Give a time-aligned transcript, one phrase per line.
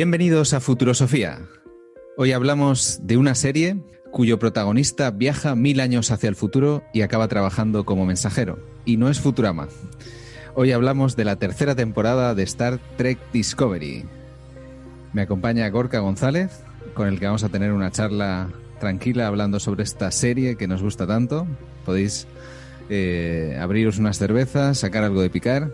[0.00, 1.40] Bienvenidos a Futurosofía.
[2.16, 7.26] Hoy hablamos de una serie cuyo protagonista viaja mil años hacia el futuro y acaba
[7.26, 8.60] trabajando como mensajero.
[8.84, 9.66] Y no es Futurama.
[10.54, 14.04] Hoy hablamos de la tercera temporada de Star Trek Discovery.
[15.12, 16.62] Me acompaña Gorka González,
[16.94, 20.80] con el que vamos a tener una charla tranquila hablando sobre esta serie que nos
[20.80, 21.44] gusta tanto.
[21.84, 22.28] Podéis
[22.88, 25.72] eh, abriros unas cervezas, sacar algo de picar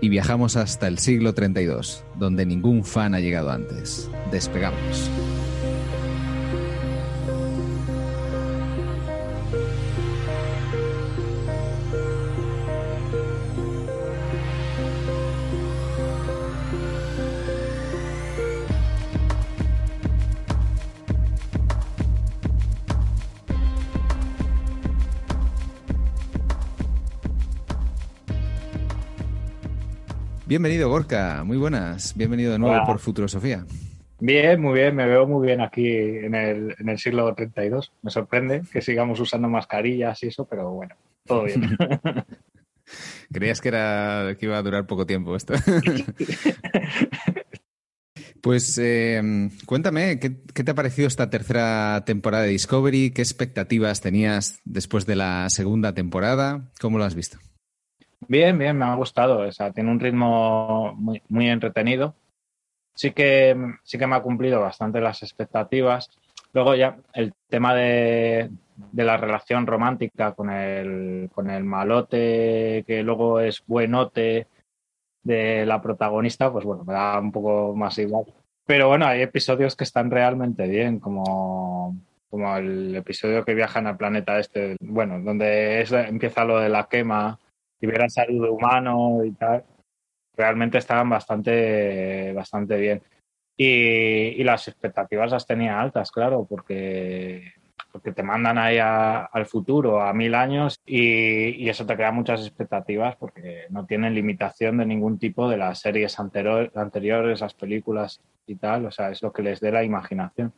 [0.00, 4.10] y viajamos hasta el siglo 32, donde ningún fan ha llegado antes.
[4.30, 5.10] Despegamos.
[30.50, 31.44] Bienvenido, Gorka.
[31.44, 32.12] Muy buenas.
[32.16, 32.84] Bienvenido de nuevo Hola.
[32.84, 33.64] por Futurosofía.
[34.18, 37.92] Bien, muy bien, me veo muy bien aquí en el, en el siglo 32.
[38.02, 41.78] Me sorprende que sigamos usando mascarillas y eso, pero bueno, todo bien.
[43.32, 45.54] Creías que era que iba a durar poco tiempo esto.
[48.42, 49.20] Pues eh,
[49.66, 53.10] cuéntame, ¿qué, qué te ha parecido esta tercera temporada de Discovery?
[53.10, 56.72] ¿Qué expectativas tenías después de la segunda temporada?
[56.80, 57.38] ¿Cómo lo has visto?
[58.28, 59.40] Bien, bien, me ha gustado.
[59.40, 62.14] O sea, tiene un ritmo muy, muy entretenido.
[62.94, 66.10] Sí que, sí que me ha cumplido bastante las expectativas.
[66.52, 68.50] Luego ya el tema de,
[68.92, 74.48] de la relación romántica con el, con el malote, que luego es buenote
[75.22, 78.24] de la protagonista, pues bueno, me da un poco más igual.
[78.66, 81.96] Pero bueno, hay episodios que están realmente bien, como,
[82.30, 86.88] como el episodio que viajan al planeta este, bueno, donde es, empieza lo de la
[86.88, 87.38] quema
[87.80, 89.64] y ver al saludo humano y tal.
[90.36, 93.02] Realmente estaban bastante, bastante bien.
[93.56, 97.52] Y, y las expectativas las tenía altas, claro, porque,
[97.92, 102.10] porque te mandan ahí a- al futuro, a mil años, y, y eso te crea
[102.10, 107.52] muchas expectativas porque no tienen limitación de ningún tipo de las series antero- anteriores, las
[107.54, 110.54] películas y tal, o sea, es lo que les dé la imaginación.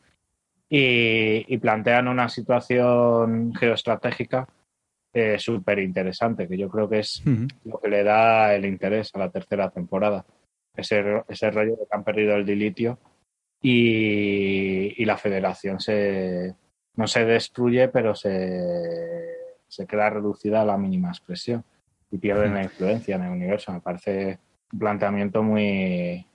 [0.69, 4.47] Y, y plantean una situación geoestratégica
[5.13, 7.23] eh, súper interesante, que yo creo que es
[7.65, 10.25] lo que le da el interés a la tercera temporada.
[10.75, 12.99] Ese, ese rollo de que han perdido el dilitio
[13.61, 16.55] y, y la federación se,
[16.97, 19.35] no se destruye, pero se,
[19.69, 21.65] se queda reducida a la mínima expresión
[22.11, 23.73] y pierden la influencia en el universo.
[23.73, 24.39] Me parece
[24.73, 26.27] un planteamiento muy,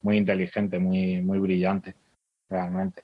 [0.00, 1.94] muy inteligente, muy, muy brillante,
[2.48, 3.02] realmente.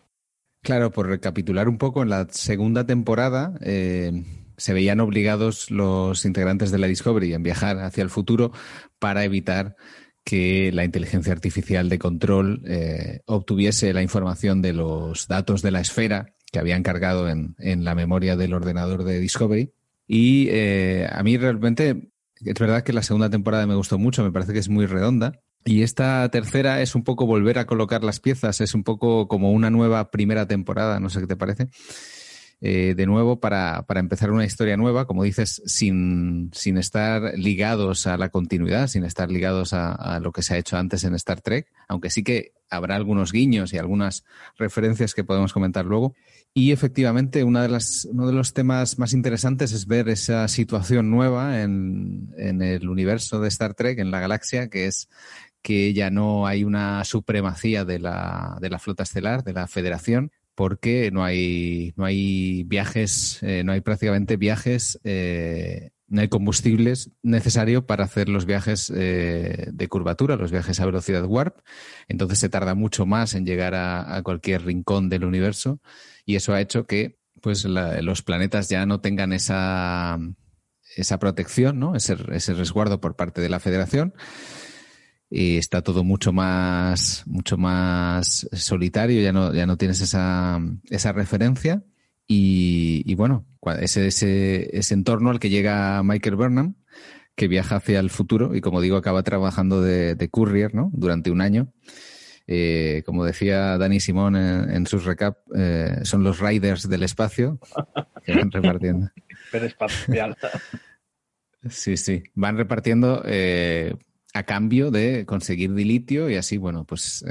[0.62, 4.12] Claro, por recapitular un poco, en la segunda temporada eh,
[4.58, 8.52] se veían obligados los integrantes de la Discovery en viajar hacia el futuro
[8.98, 9.76] para evitar
[10.24, 15.80] que la inteligencia artificial de control eh, obtuviese la información de los datos de la
[15.80, 19.72] esfera que habían cargado en, en la memoria del ordenador de Discovery.
[20.06, 22.10] Y eh, a mí realmente
[22.44, 25.40] es verdad que la segunda temporada me gustó mucho, me parece que es muy redonda.
[25.64, 29.52] Y esta tercera es un poco volver a colocar las piezas, es un poco como
[29.52, 31.68] una nueva primera temporada, no sé qué te parece.
[32.60, 38.08] Eh, de nuevo, para, para, empezar una historia nueva, como dices, sin, sin estar ligados
[38.08, 41.14] a la continuidad, sin estar ligados a, a, lo que se ha hecho antes en
[41.14, 44.24] Star Trek, aunque sí que habrá algunos guiños y algunas
[44.56, 46.16] referencias que podemos comentar luego.
[46.52, 51.10] Y efectivamente, una de las, uno de los temas más interesantes es ver esa situación
[51.10, 55.08] nueva en, en el universo de Star Trek, en la galaxia, que es
[55.62, 60.32] que ya no hay una supremacía de la, de la flota estelar, de la federación,
[60.58, 67.12] porque no hay, no hay viajes, eh, no hay prácticamente viajes, eh, no hay combustibles
[67.22, 71.60] necesario para hacer los viajes eh, de curvatura, los viajes a velocidad warp.
[72.08, 75.80] Entonces se tarda mucho más en llegar a, cualquier rincón del universo
[76.26, 80.18] y eso ha hecho que pues, la, los planetas ya no tengan esa,
[80.96, 81.94] esa protección, ¿no?
[81.94, 84.12] ese, ese resguardo por parte de la Federación
[85.30, 90.60] y está todo mucho más, mucho más solitario, ya no, ya no tienes esa,
[90.90, 91.82] esa referencia.
[92.30, 93.46] Y, bueno,
[93.80, 96.74] ese, ese, ese entorno al que llega Michael Burnham,
[97.34, 100.90] que viaja hacia el futuro y como digo, acaba trabajando de, de courier ¿no?
[100.92, 101.72] durante un año.
[102.50, 107.60] Eh, como decía Dani Simón en, sus recap, eh, son los riders del espacio
[108.24, 109.10] que van repartiendo.
[109.52, 110.34] espacial.
[111.68, 112.22] Sí, sí.
[112.34, 113.94] Van repartiendo eh,
[114.34, 117.24] a cambio de conseguir dilitio y así, bueno, pues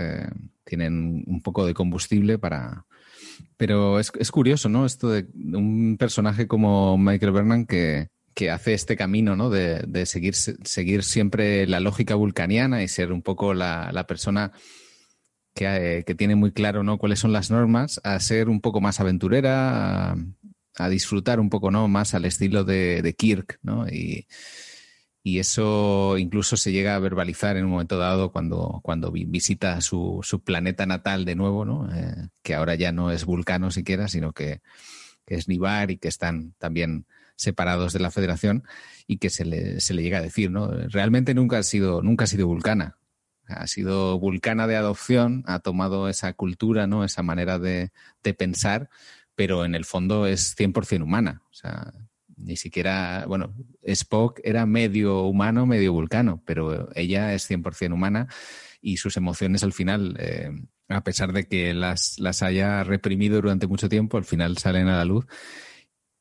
[0.63, 2.85] tienen un poco de combustible para.
[3.55, 4.85] Pero es, curioso, ¿no?
[4.85, 9.49] Esto de un personaje como Michael Burnham que, que hace este camino, ¿no?
[9.49, 14.51] De, de, seguir, seguir siempre la lógica vulcaniana y ser un poco la, la persona
[15.61, 16.97] eh, que, tiene muy claro ¿no?
[16.97, 20.15] cuáles son las normas, a ser un poco más aventurera,
[20.75, 21.87] a, disfrutar un poco ¿no?
[21.87, 23.87] más al estilo de, Kirk, ¿no?
[23.87, 24.27] Y,
[25.39, 30.41] eso incluso se llega a verbalizar en un momento dado cuando, cuando visita su, su
[30.41, 31.93] planeta natal de nuevo, ¿no?
[31.93, 34.61] Eh, que ahora ya no es Vulcano siquiera, sino que,
[35.27, 38.63] es Nibar y que están también separados de la Federación
[39.07, 40.71] y que se le, se le llega a decir, ¿no?
[40.71, 42.97] Realmente nunca ha sido, nunca ha sido Vulcana
[43.47, 47.03] ha sido vulcana de adopción, ha tomado esa cultura, ¿no?
[47.03, 47.91] Esa manera de,
[48.37, 48.89] pensar,
[49.35, 51.41] pero en el fondo es 100% humana.
[51.49, 51.93] O sea,
[52.37, 58.27] ni siquiera, bueno, Spock era medio humano, medio vulcano, pero ella es 100% humana
[58.81, 60.51] y sus emociones al final, eh,
[60.87, 64.97] a pesar de que las, las haya reprimido durante mucho tiempo, al final salen a
[64.97, 65.25] la luz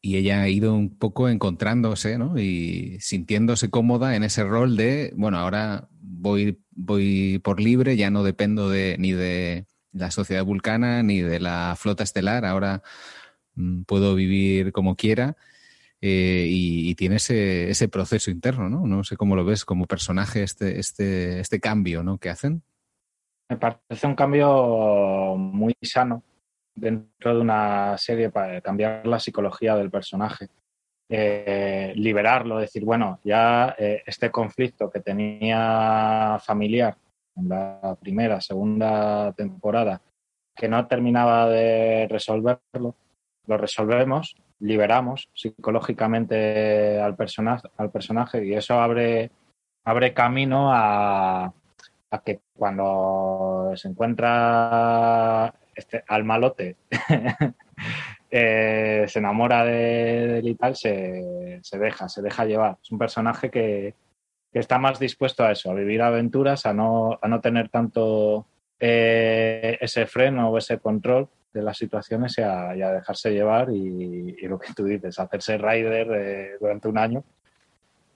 [0.01, 2.39] y ella ha ido un poco encontrándose ¿no?
[2.39, 8.23] y sintiéndose cómoda en ese rol de, bueno, ahora voy, voy por libre, ya no
[8.23, 12.83] dependo de, ni de la sociedad vulcana ni de la flota estelar, ahora
[13.55, 15.37] mm, puedo vivir como quiera.
[16.03, 18.87] Eh, y, tiene ese, ese, proceso interno, ¿no?
[18.87, 22.19] No sé cómo lo ves como personaje este, este, este cambio ¿no?
[22.19, 22.63] que hacen.
[23.49, 26.23] Me parece un cambio muy sano
[26.75, 30.49] dentro de una serie para cambiar la psicología del personaje.
[31.09, 36.97] Eh, liberarlo, decir, bueno, ya eh, este conflicto que tenía familiar
[37.37, 40.03] en la primera, segunda temporada,
[40.55, 42.97] que no terminaba de resolverlo,
[43.47, 49.31] lo resolvemos, liberamos psicológicamente al personaje, al personaje y eso abre,
[49.85, 51.53] abre camino a,
[52.25, 56.77] que cuando se encuentra este, al malote
[58.31, 62.77] Eh, se enamora de, él y tal, se, deja, se deja llevar.
[62.83, 63.95] Es un personaje que,
[64.53, 68.47] está más dispuesto a eso, a vivir aventuras, a no, a no tener tanto
[68.81, 74.59] eh, ese freno o ese control de las situaciones y a, dejarse llevar y, lo
[74.59, 77.25] que tú dices, hacerse rider eh, durante un año,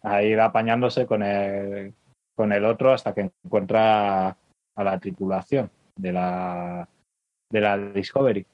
[0.02, 1.94] a ir apañándose con el,
[2.34, 6.88] con el otro hasta que encuentra a la tripulación de la,
[7.50, 8.46] de la Discovery.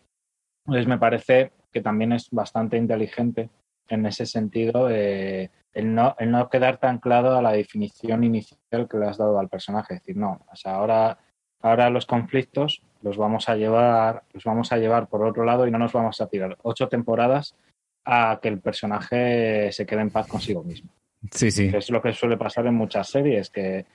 [0.64, 3.50] Entonces me parece que también es bastante inteligente
[3.88, 8.98] en ese sentido el, no, el no quedar tan claro a la definición inicial que
[8.98, 9.94] le has dado al personaje.
[9.94, 11.18] Es decir, no, o sea, ahora,
[11.60, 15.70] ahora los conflictos los vamos a llevar, los vamos a llevar por otro lado y
[15.70, 17.54] no nos vamos a tirar ocho temporadas
[18.04, 20.90] a que el personaje se quede en paz consigo mismo.
[21.30, 21.70] Sí, sí.
[21.72, 23.86] es lo que suele pasar en muchas series, que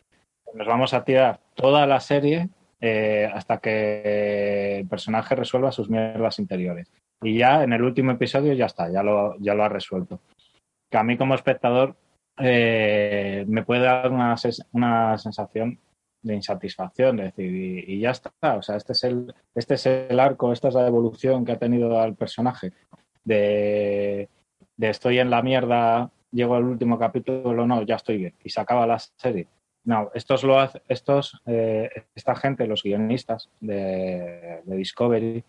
[0.54, 2.48] nos vamos a tirar toda la serie
[2.80, 6.90] eh, hasta que el personaje resuelva sus mierdas interiores.
[7.22, 10.22] Y ya en el último episodio ya está, ya lo, ya lo ha resuelto.
[10.90, 11.98] Que a mí como espectador
[12.38, 14.36] eh, me puede dar una,
[14.72, 15.80] una, sensación
[16.22, 20.20] de insatisfacción, de decir, y, ya está, o sea, este es, el, este es el
[20.20, 22.72] arco, esta es la evolución que ha tenido al personaje,
[23.24, 24.30] de,
[24.78, 28.62] de estoy en la mierda, llego al último capítulo, no, ya estoy bien, y se
[28.62, 29.48] acaba la serie.
[29.84, 35.44] No, estos lo hace, estos, eh, esta gente, los guionistas de, Discovery,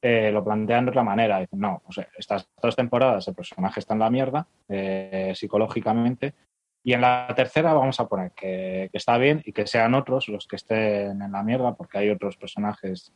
[0.00, 1.40] eh, lo plantean de otra manera.
[1.40, 1.82] Dicen, no,
[2.16, 6.34] estas dos temporadas el personaje está en la mierda eh, psicológicamente
[6.86, 10.46] y en la tercera vamos a poner que, está bien y que sean otros los
[10.46, 13.12] que estén en la mierda porque hay otros personajes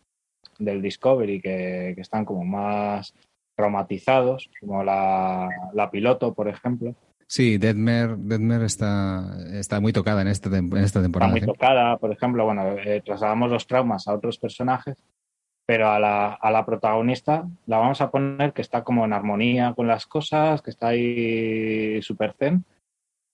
[0.58, 3.14] del Discovery que, están como más
[3.54, 6.96] traumatizados, como la, la piloto, por ejemplo,
[7.28, 11.32] Sí, Deadmer, Deadmer está, está muy tocada en, este, en esta temporada.
[11.32, 14.96] Está muy tocada, por ejemplo, bueno, eh, trasladamos los traumas a otros personajes,
[15.64, 19.74] pero a la, a la protagonista la vamos a poner que está como en armonía
[19.76, 22.64] con las cosas, que está ahí súper zen,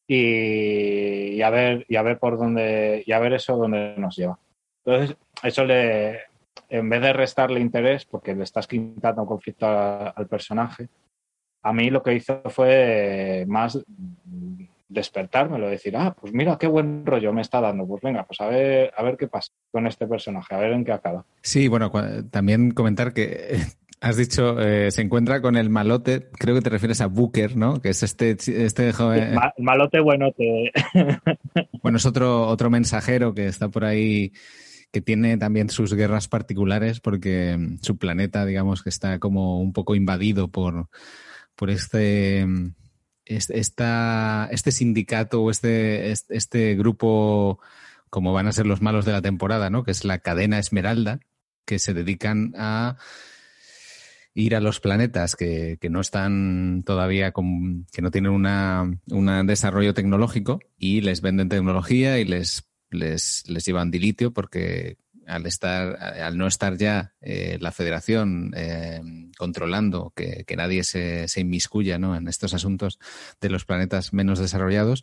[0.07, 4.39] y, a ver, y a ver por dónde, y a ver eso dónde nos lleva.
[4.85, 6.21] Entonces, eso le,
[6.69, 10.89] en vez de restarle interés, porque le estás quitando un conflicto al personaje,
[11.63, 13.85] a mí lo que hizo fue más
[14.89, 17.87] despertármelo, decir, ah, pues mira qué buen rollo me está dando.
[17.87, 20.85] Pues venga, pues a ver, a ver qué pasa con este personaje, a ver en
[20.85, 21.25] qué acaba.
[21.43, 21.91] Sí, bueno,
[22.31, 23.57] también comentar que
[24.01, 27.81] Has dicho, eh, se encuentra con el malote, creo que te refieres a Booker, ¿no?
[27.81, 29.37] Que es este, este joven.
[29.59, 30.73] malote buenote.
[31.83, 34.33] Bueno, es otro, otro mensajero que está por ahí,
[34.93, 39.73] que tiene también sus guerras particulares, porque mm, su planeta, digamos, que está como un
[39.73, 40.89] poco invadido por,
[41.55, 42.75] por este, mm,
[43.25, 47.61] este, este sindicato o este, este grupo,
[48.11, 49.85] como van a ser los malos de la temporada, ¿no?
[49.85, 51.21] Que es la cadena Esmeralda,
[51.65, 52.97] que se dedican a
[54.37, 60.61] ir a los planetas que, no están todavía, con, que no tienen un desarrollo tecnológico
[60.77, 66.47] y les venden tecnología y les, les, les llevan dilitio porque al estar, al no
[66.47, 69.01] estar ya eh, la federación eh,
[69.39, 72.15] controlando que, nadie se, se inmiscuya ¿no?
[72.15, 72.99] en estos asuntos
[73.41, 75.03] de los planetas menos desarrollados,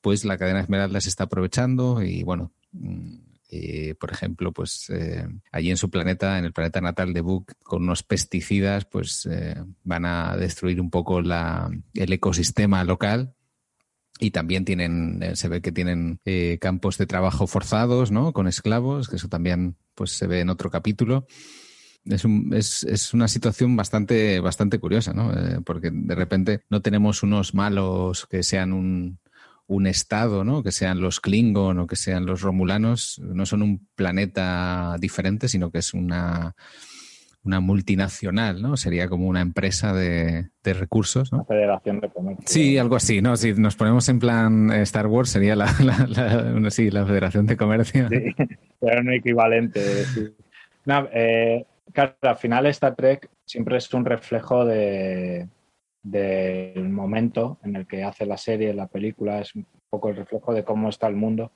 [0.00, 2.52] pues la cadena Esmeralda se está aprovechando y bueno,
[3.54, 7.52] eh, por ejemplo, pues eh, allí en su planeta, en el planeta natal de Book,
[7.62, 13.34] con unos pesticidas, pues eh, van a destruir un poco la, el ecosistema local.
[14.18, 16.20] Y también tienen, se ve que tienen
[16.60, 18.32] campos de trabajo forzados, ¿no?
[18.32, 21.26] Con esclavos, que eso también pues se ve en otro capítulo.
[22.04, 25.32] Es, un, es, es, una situación bastante, bastante curiosa, ¿no?
[25.64, 29.18] porque de repente no tenemos unos malos que sean un,
[29.72, 30.62] un estado, ¿no?
[30.62, 35.70] Que sean los Klingon o que sean los Romulanos, no son un planeta diferente, sino
[35.70, 36.54] que es una,
[37.42, 38.76] una multinacional, ¿no?
[38.76, 41.38] Sería como una empresa de, recursos, ¿no?
[41.38, 42.44] Una federación de comercio.
[42.46, 43.36] Sí, algo así, ¿no?
[43.36, 48.08] Si nos ponemos en plan Star Wars, sería la, la, sí, la Federación de Comercio.
[48.08, 48.34] Sí,
[48.80, 50.04] pero un equivalente.
[50.86, 55.48] Eh, claro, al final Star Trek siempre es un reflejo de,
[56.02, 60.52] del momento en el que hace la serie, la película, es un poco el reflejo
[60.52, 61.52] de cómo está el mundo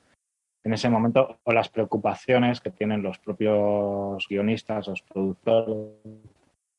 [0.63, 5.77] en ese momento o las preocupaciones que tienen los propios guionistas, los productores.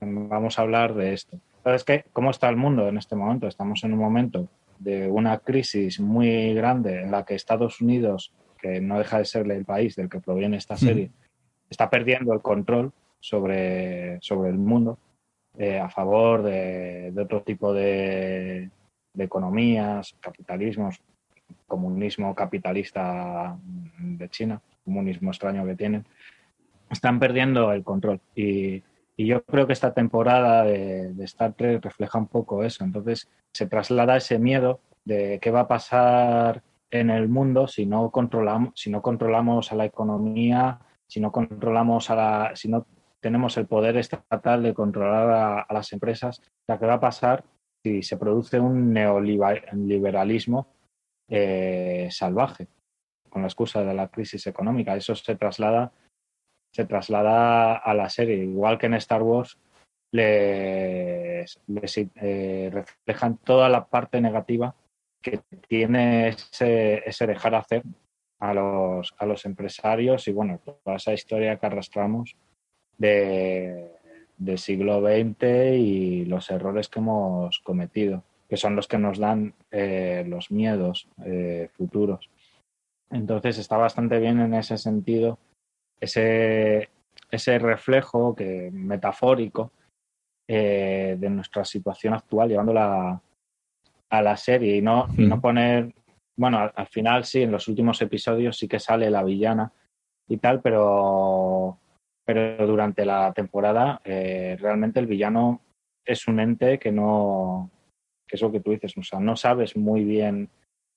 [0.01, 1.39] Vamos a hablar de esto.
[1.63, 2.05] ¿Sabes qué?
[2.13, 3.47] ¿Cómo está el mundo en este momento?
[3.47, 8.81] Estamos en un momento de una crisis muy grande en la que Estados Unidos, que
[8.81, 11.11] no deja de ser el país del que proviene esta serie,
[11.69, 14.99] está perdiendo el control sobre, sobre el mundo
[15.57, 18.69] eh, a favor de, otro tipo de,
[19.17, 21.01] economías, capitalismos,
[21.65, 23.57] comunismo capitalista
[23.97, 26.05] de China, comunismo extraño que tienen,
[26.91, 28.21] están perdiendo el control.
[28.35, 28.83] Y,
[29.19, 32.83] yo creo que esta temporada de, Star Trek refleja un poco eso.
[32.83, 36.61] Entonces se traslada ese miedo de qué va a pasar
[36.91, 42.11] en el mundo si no controlamos, si no controlamos a la economía, si no controlamos
[42.11, 42.85] a la, si no
[43.21, 46.41] tenemos el poder estatal de controlar a, las empresas.
[46.67, 47.43] ¿qué va a pasar
[47.83, 50.67] si se produce un neoliberalismo
[51.29, 52.67] eh, salvaje
[53.29, 54.95] con la excusa de la crisis económica?
[54.95, 55.91] Eso se traslada,
[56.73, 59.57] se traslada a la serie, igual que en Star Wars.
[60.13, 61.57] Les,
[62.15, 64.73] eh, reflejan toda la parte negativa
[65.21, 67.83] que tiene ese, ese dejar hacer
[68.39, 72.37] a los, a los empresarios y bueno, toda esa historia que arrastramos
[72.97, 73.91] de,
[74.37, 79.53] del siglo XX y los errores que hemos cometido, que son los que nos dan
[79.71, 82.29] eh, los miedos eh, futuros.
[83.09, 85.39] Entonces está bastante bien en ese sentido
[85.99, 86.89] ese,
[87.31, 89.71] ese reflejo que, metafórico
[90.47, 93.21] eh, de nuestra situación actual, llevándola
[94.09, 95.93] a la serie y no, no poner,
[96.37, 99.71] bueno, al, al, final sí, en los últimos episodios sí que sale la villana
[100.29, 101.79] y tal, pero
[102.27, 105.61] pero durante la temporada eh, realmente el villano
[106.03, 107.71] es un ente que no,
[108.27, 110.49] que es lo que tú dices, o sea, no sabes muy bien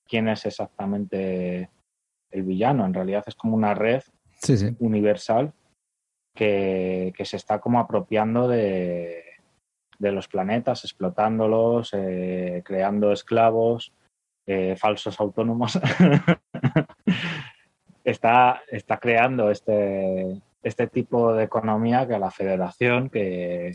[0.09, 1.71] quién es exactamente
[2.33, 4.03] el villano, en realidad es como una red
[4.81, 5.53] universal
[6.35, 9.23] que, se está como apropiando de,
[10.01, 13.93] de los planetas, explotándolos, eh, creando esclavos,
[14.47, 15.79] eh, falsos autónomos.
[18.05, 23.73] está, está creando este, este tipo de economía que a la federación, que,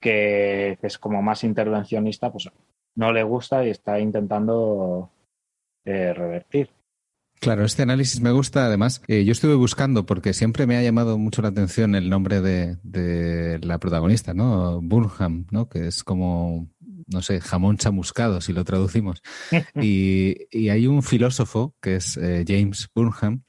[0.00, 2.50] que, es como más intervencionista, pues
[2.96, 5.10] no le gusta y está intentando
[5.84, 6.70] eh, revertir.
[7.40, 8.66] Claro, este análisis me gusta.
[8.66, 12.40] Además, eh, yo estuve buscando porque siempre me ha llamado mucho la atención el nombre
[12.40, 14.80] de, de la protagonista, ¿no?
[14.80, 15.68] Burnham, ¿no?
[15.68, 16.70] Que es como,
[17.06, 19.20] no sé, jamón chamuscado, si lo traducimos.
[19.74, 23.42] y, y hay un filósofo que es eh, James Burnham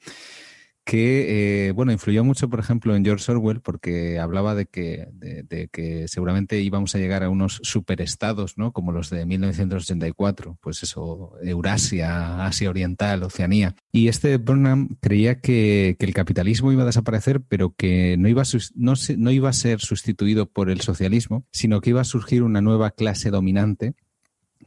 [0.86, 5.68] que, eh, bueno, influyó mucho, por ejemplo, en George Orwell, porque hablaba de que, de,
[5.72, 8.72] que seguramente íbamos a llegar a unos superestados, ¿no?
[8.72, 13.74] Como los de 1984, pues eso, Eurasia, Asia Oriental, Oceanía.
[13.90, 18.46] Y este Burnham creía que, el capitalismo iba a desaparecer, pero que no iba, a,
[18.76, 22.60] no, no iba a ser sustituido por el socialismo, sino que iba a surgir una
[22.60, 23.94] nueva clase dominante,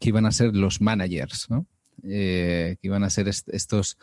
[0.02, 1.66] que iban a ser los managers, ¿no?
[2.04, 3.98] Eh, que iban a ser estos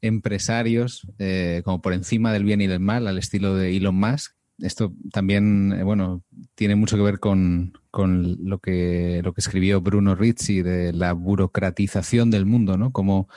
[0.00, 4.34] empresarios eh, como por encima del bien y del mal, al estilo de Elon Musk.
[4.58, 6.24] Esto también, eh, bueno,
[6.54, 12.30] tiene mucho que ver con, lo, que, lo que escribió Bruno Rizzi de la burocratización
[12.30, 12.90] del mundo, ¿no?
[12.90, 13.28] Como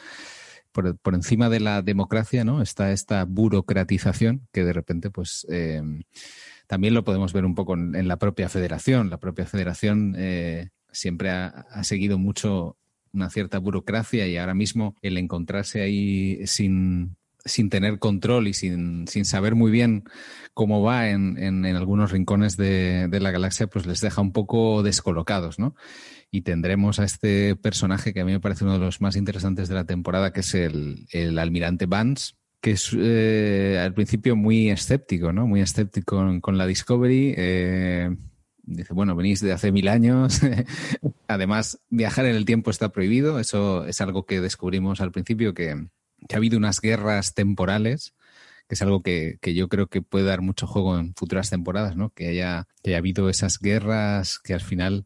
[0.72, 2.62] por, encima de la democracia, ¿no?
[2.62, 5.82] Está esta burocratización que de repente, pues, eh,
[6.66, 9.10] también lo podemos ver un poco en, la propia federación.
[9.10, 10.16] La propia federación
[10.92, 12.78] siempre ha, ha, seguido mucho
[13.14, 19.08] una cierta burocracia y ahora mismo el encontrarse ahí sin, sin tener control y sin,
[19.08, 20.04] sin, saber muy bien
[20.54, 24.84] cómo va en, en, algunos rincones de, de, la galaxia, pues les deja un poco
[24.84, 25.76] descolocados, ¿no?
[26.30, 29.68] Y tendremos a este personaje que a mí me parece uno de los más interesantes
[29.68, 34.70] de la temporada, que es el, el almirante Vance, que es eh, al principio muy
[34.70, 35.48] escéptico, ¿no?
[35.48, 37.34] Muy escéptico con, con la Discovery.
[37.36, 38.16] Eh,
[38.76, 40.42] Dice, bueno, venís de hace mil años.
[41.28, 43.40] Además, viajar en el tiempo está prohibido.
[43.40, 48.14] Eso es algo que descubrimos al principio, que, ha habido unas guerras temporales,
[48.68, 52.12] que es algo que, yo creo que puede dar mucho juego en futuras temporadas, ¿no?
[52.12, 55.06] Que haya, que haya habido esas guerras que al final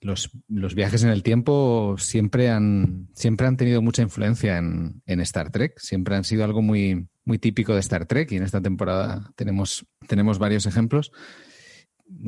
[0.00, 0.30] los,
[0.74, 5.78] viajes en el tiempo siempre han, siempre han tenido mucha influencia en, en, Star Trek,
[5.78, 9.86] siempre han sido algo muy, muy típico de Star Trek y en esta temporada tenemos,
[10.06, 11.12] tenemos varios ejemplos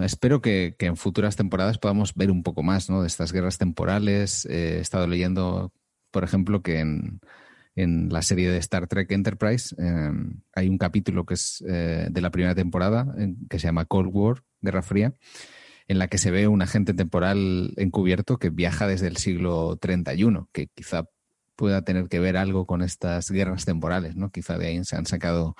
[0.00, 4.46] espero que, en futuras temporadas podamos ver un poco más de estas guerras temporales.
[4.46, 5.72] Eh, he estado leyendo,
[6.10, 7.20] por ejemplo, que en,
[7.74, 12.30] la serie de Star Trek Enterprise em, hay un capítulo que es eh, de la
[12.30, 13.14] primera temporada
[13.48, 15.14] que se llama Cold War, Guerra Fría,
[15.88, 20.50] en la que se ve un agente temporal encubierto que viaja desde el siglo 31,
[20.52, 21.08] que quizá
[21.56, 24.30] pueda tener que ver algo con estas guerras temporales, ¿no?
[24.30, 25.56] Quizá de ahí se han sacado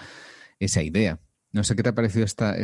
[0.59, 1.21] esa idea.
[1.53, 2.57] No sé qué te ha parecido esta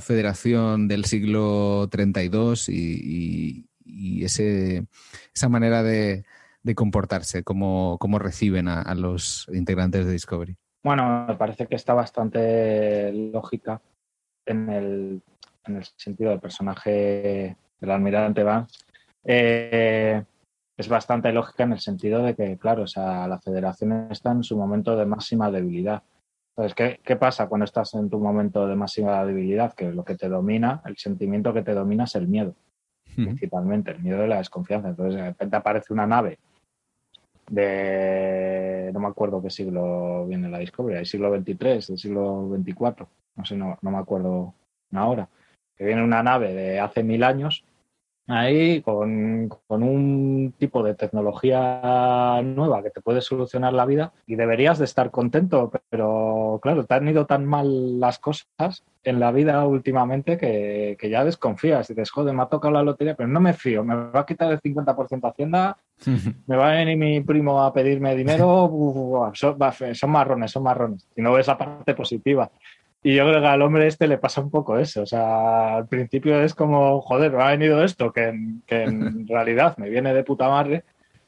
[0.00, 4.86] federación del siglo 32 y, y, ese,
[5.34, 6.24] esa manera de,
[6.74, 10.56] comportarse, cómo, cómo reciben a, los integrantes de Discovery.
[10.82, 13.80] Bueno, me parece que está bastante lógica
[14.46, 15.22] en el,
[15.66, 18.78] en el sentido del personaje del almirante Vance.
[19.24, 20.22] Eh,
[20.76, 24.42] es bastante lógica en el sentido de que, claro, o sea, la federación está en
[24.42, 26.02] su momento de máxima debilidad
[26.74, 29.74] ¿qué, ¿qué, pasa cuando estás en tu momento de máxima debilidad?
[29.74, 32.54] Que lo que te domina, el sentimiento que te domina es el miedo,
[33.14, 34.88] principalmente, el miedo de la desconfianza.
[34.88, 36.38] Entonces, de repente aparece una nave
[37.50, 43.06] de, no me acuerdo qué siglo viene la Discovery, el siglo XXIII, el siglo XXIV,
[43.36, 44.54] no sé, no, no me acuerdo
[44.92, 45.28] ahora,
[45.76, 47.64] que viene una nave de hace mil años
[48.32, 54.78] ahí con, un tipo de tecnología nueva que te puede solucionar la vida y deberías
[54.78, 59.64] de estar contento, pero claro, te han ido tan mal las cosas en la vida
[59.64, 63.54] últimamente que, ya desconfías y dices, joder, me ha tocado la lotería, pero no me
[63.54, 65.76] fío, me va a quitar el 50% Hacienda,
[66.46, 69.58] me va a venir mi primo a pedirme dinero, son,
[69.94, 72.50] son marrones, son marrones, y no ves la parte positiva.
[73.02, 75.02] Y yo creo que al hombre este le pasa un poco eso.
[75.02, 78.62] O sea, al principio es como, joder, me ha venido esto, que, en
[79.28, 80.84] realidad me viene de puta madre.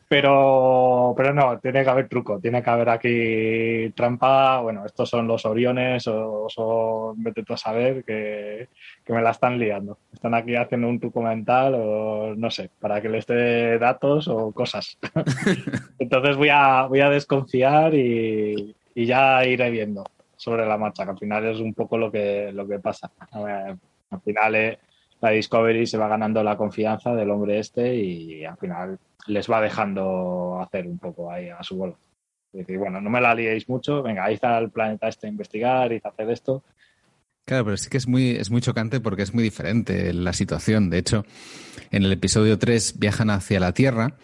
[0.08, 4.60] Pero, pero no, tiene que haber truco, tiene que haber aquí trampa.
[4.60, 8.68] Bueno, estos son los Oriones o son, vete tú a saber, que,
[9.06, 9.96] que, me la están liando.
[10.12, 14.52] Están aquí haciendo un truco mental o no sé, para que les dé datos o
[14.52, 14.98] cosas.
[15.98, 20.04] Entonces voy a, voy a desconfiar y, y ya iré viendo
[20.42, 23.12] sobre la marcha, que al final es un poco lo que, lo que pasa.
[23.30, 24.78] al final eh,
[25.20, 29.60] la Discovery se va ganando la confianza del hombre este y al final les va
[29.60, 31.94] dejando hacer un poco ahí a su bola.
[32.52, 35.92] decir, bueno, no me la liéis mucho, venga, ahí está el planeta este a investigar
[35.92, 36.64] y hacer esto.
[37.44, 40.90] Claro, pero sí que es muy, es muy chocante porque es muy diferente la situación.
[40.90, 41.24] De hecho,
[41.92, 44.16] en el episodio 3 viajan hacia la Tierra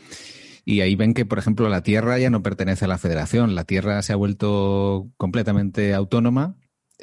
[0.69, 3.55] y ahí ven que, por ejemplo, la Tierra ya no pertenece a la Federación.
[3.55, 6.57] La Tierra se ha vuelto completamente autónoma,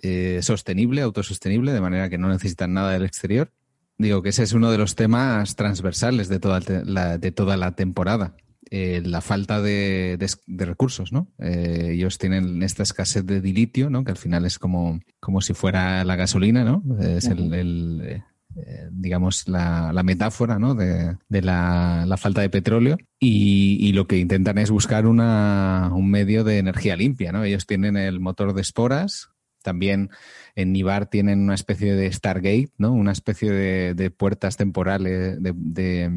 [0.04, 3.52] eh, sostenible, autosostenible, de manera que no necesitan nada del exterior.
[3.98, 7.72] Digo que ese es uno de los temas transversales de toda la, de toda la
[7.76, 8.36] temporada.
[8.70, 11.28] Eh, la falta de, recursos, ¿no?
[11.40, 14.04] Eh, ellos tienen esta escasez de dilitio, ¿no?
[14.04, 16.84] Que al final es como, como si fuera la gasolina, ¿no?
[17.02, 18.22] Es el,
[18.56, 20.76] eh, digamos, la, metáfora ¿no?
[20.76, 26.60] de, la, falta de petróleo y, lo que intentan es buscar una, un medio de
[26.60, 27.32] energía limpia.
[27.32, 27.44] ¿no?
[27.44, 29.30] Ellos tienen el motor de esporas,
[29.62, 30.10] también
[30.56, 32.94] en Nibar tienen una especie de Stargate, ¿no?
[32.94, 36.10] una especie de, puertas temporales, de,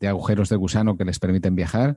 [0.00, 1.96] de agujeros de gusano que les permiten viajar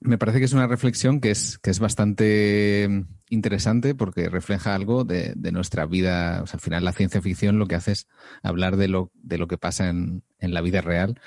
[0.00, 5.04] me parece que es una reflexión que es, que es bastante interesante porque refleja algo
[5.04, 6.38] de, nuestra vida.
[6.38, 8.08] al final la ciencia ficción lo que hace es
[8.42, 11.20] hablar de lo, de lo que pasa en, en la vida real,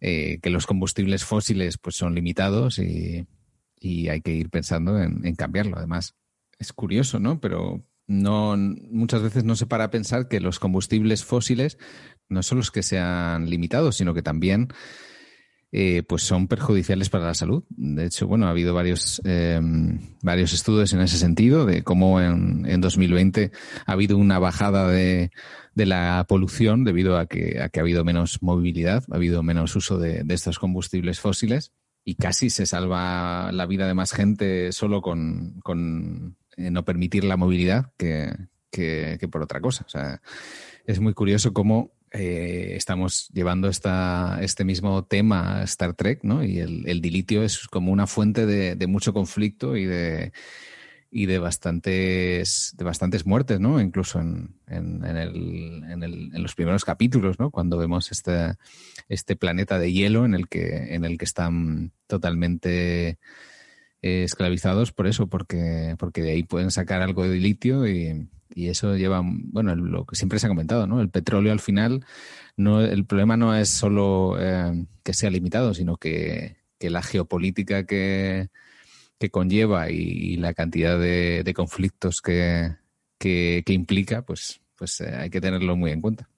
[0.00, 3.26] eh, que los combustibles fósiles pues son limitados y,
[3.80, 5.76] hay que ir pensando en, cambiarlo.
[5.76, 6.16] Además,
[6.58, 7.40] es curioso, ¿no?
[7.40, 11.78] Pero no, muchas veces no se para a pensar que los combustibles fósiles
[12.28, 14.68] no son los que sean limitados, sino que también
[15.70, 17.64] eh, pues son perjudiciales para la salud.
[17.68, 19.60] De hecho, bueno, ha habido varios, eh,
[20.22, 23.50] varios estudios en ese sentido de cómo en, en 2020
[23.84, 25.30] ha habido una bajada de,
[25.74, 29.76] de la polución debido a que, a que ha habido menos movilidad, ha habido menos
[29.76, 34.72] uso de, de estos combustibles fósiles y casi se salva la vida de más gente
[34.72, 38.34] solo con, con eh, no permitir la movilidad que,
[38.70, 39.84] que, que por otra cosa.
[39.86, 40.22] O sea,
[40.86, 46.44] es muy curioso cómo eh, estamos llevando esta, este mismo tema a Star Trek, ¿no?
[46.44, 50.32] Y el, el dilitio es como una fuente de, mucho conflicto y de,
[51.10, 53.80] y de bastantes, de bastantes muertes, ¿no?
[53.80, 57.50] Incluso en, en, el, en, el, en los primeros capítulos, ¿no?
[57.50, 58.54] Cuando vemos este,
[59.08, 63.18] este planeta de hielo en el que, en el que están totalmente
[64.00, 68.68] eh, esclavizados por eso, porque, porque de ahí pueden sacar algo de dilitio y, y
[68.68, 71.00] eso lleva, bueno, lo que siempre se ha comentado, ¿no?
[71.00, 72.04] El petróleo al final,
[72.56, 78.48] no, el problema no es solo eh, que sea limitado, sino que, la geopolítica que,
[79.18, 82.76] que conlleva y, la cantidad de, de conflictos que,
[83.18, 86.28] que, implica, pues, pues eh, hay que tenerlo muy en cuenta.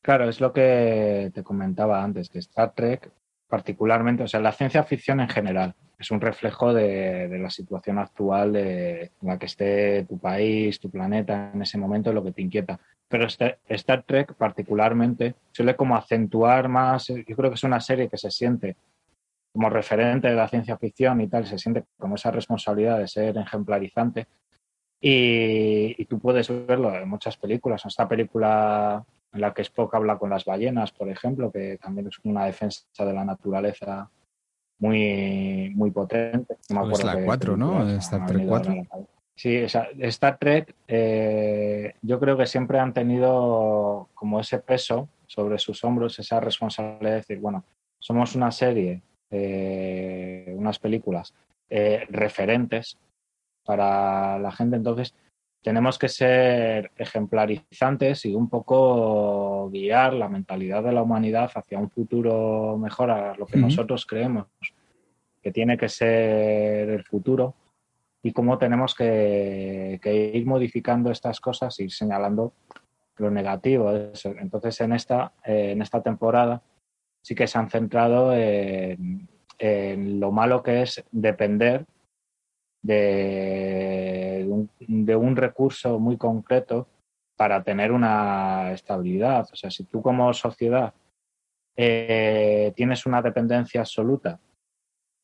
[0.00, 3.10] Claro, es lo que te comentaba antes, que Star Trek
[3.48, 8.52] particularmente, o sea, la ciencia ficción en general, es un reflejo de, la situación actual
[8.52, 12.42] de, en la que esté tu país, tu planeta en ese momento, lo que te
[12.42, 12.78] inquieta.
[13.08, 18.08] Pero este, Star Trek particularmente suele como acentuar más, yo creo que es una serie
[18.08, 18.76] que se siente
[19.52, 23.38] como referente de la ciencia ficción y tal, se siente como esa responsabilidad de ser
[23.38, 24.26] ejemplarizante.
[25.00, 27.84] Y, y tú puedes verlo en muchas películas.
[27.84, 32.08] En esta película en la que Spock habla con las ballenas, por ejemplo, que también
[32.08, 34.10] es una defensa de la naturaleza
[34.82, 36.56] muy, muy potente.
[36.58, 37.88] es la 4, ¿no?
[37.98, 38.74] Star Trek 4.
[39.34, 45.84] Sí, Star Trek eh, yo creo que siempre han tenido como ese peso sobre sus
[45.84, 47.64] hombros, esa responsabilidad de decir, bueno,
[48.00, 51.32] somos una serie, eh, unas películas
[51.70, 52.98] eh, referentes
[53.64, 55.14] para la gente, entonces
[55.62, 61.88] tenemos que ser ejemplarizantes y un poco guiar la mentalidad de la humanidad hacia un
[61.88, 64.46] futuro mejor a lo que nosotros creemos
[65.42, 67.54] que tiene que ser el futuro
[68.22, 70.00] y cómo tenemos que,
[70.34, 72.52] ir modificando estas cosas y señalando
[73.16, 73.92] lo negativo.
[73.92, 76.62] Entonces, en esta, en esta temporada
[77.20, 81.86] sí que se han centrado en, en lo malo que es depender
[82.82, 84.31] de
[84.78, 86.88] de un recurso muy concreto
[87.36, 89.48] para tener una estabilidad.
[89.52, 90.94] O sea, si tú como sociedad
[91.76, 94.38] eh, tienes una dependencia absoluta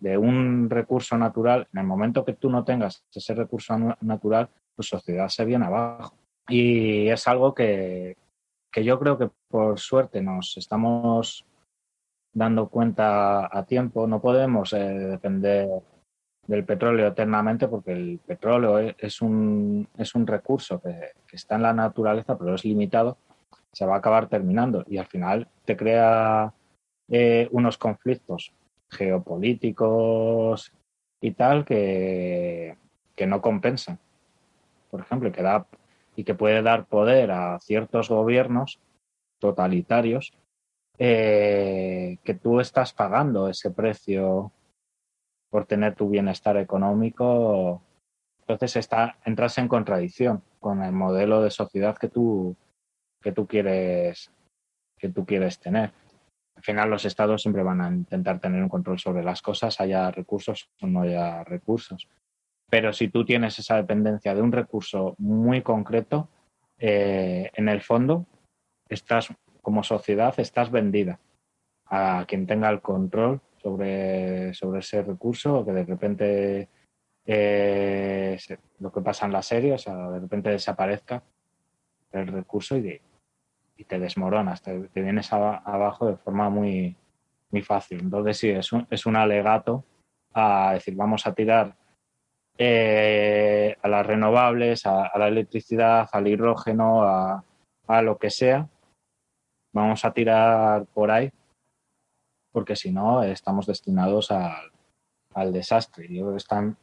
[0.00, 4.82] de un recurso natural, en el momento que tú no tengas ese recurso natural, tu
[4.82, 6.14] sociedad se viene abajo.
[6.48, 8.16] Y es algo que,
[8.72, 11.44] que yo creo que por suerte nos estamos
[12.32, 14.06] dando cuenta a tiempo.
[14.06, 15.68] No podemos eh, depender
[16.48, 21.74] del petróleo eternamente porque el petróleo es un, es un recurso que, está en la
[21.74, 23.18] naturaleza pero es limitado,
[23.70, 26.52] se va a acabar terminando y al final te crea
[27.08, 28.52] eh, unos conflictos
[28.90, 30.72] geopolíticos
[31.20, 32.76] y tal que,
[33.14, 33.98] que no compensan.
[34.90, 35.66] Por ejemplo, que da,
[36.16, 38.80] y que puede dar poder a ciertos gobiernos
[39.38, 40.32] totalitarios
[40.98, 44.50] eh, que tú estás pagando ese precio
[45.50, 47.82] por tener tu bienestar económico,
[48.40, 52.56] entonces está, entras en contradicción con el modelo de sociedad que tú,
[53.20, 54.30] que tú quieres
[54.98, 55.92] que tú quieres tener.
[56.56, 60.10] Al final los estados siempre van a intentar tener un control sobre las cosas, haya
[60.10, 62.08] recursos o no haya recursos.
[62.68, 66.28] Pero si tú tienes esa dependencia de un recurso muy concreto,
[66.78, 68.26] eh, en el fondo
[68.88, 69.28] estás
[69.62, 71.20] como sociedad estás vendida
[71.86, 76.68] a quien tenga el control sobre, sobre ese recurso, que de repente
[77.26, 78.38] eh,
[78.80, 81.22] lo que pasa en la serie, o sea, de repente desaparezca
[82.12, 83.00] el recurso y,
[83.86, 86.96] te desmoronas, te, vienes abajo de forma muy,
[87.50, 88.00] muy fácil.
[88.00, 89.84] Entonces sí, es un, es un alegato
[90.32, 91.76] a decir, vamos a tirar
[92.60, 97.44] eh, a las renovables, a, la electricidad, al hidrógeno, a,
[98.02, 98.68] lo que sea.
[99.72, 101.30] Vamos a tirar por ahí,
[102.58, 106.08] porque si no, estamos destinados al, desastre.
[106.08, 106.76] Yo creo que están,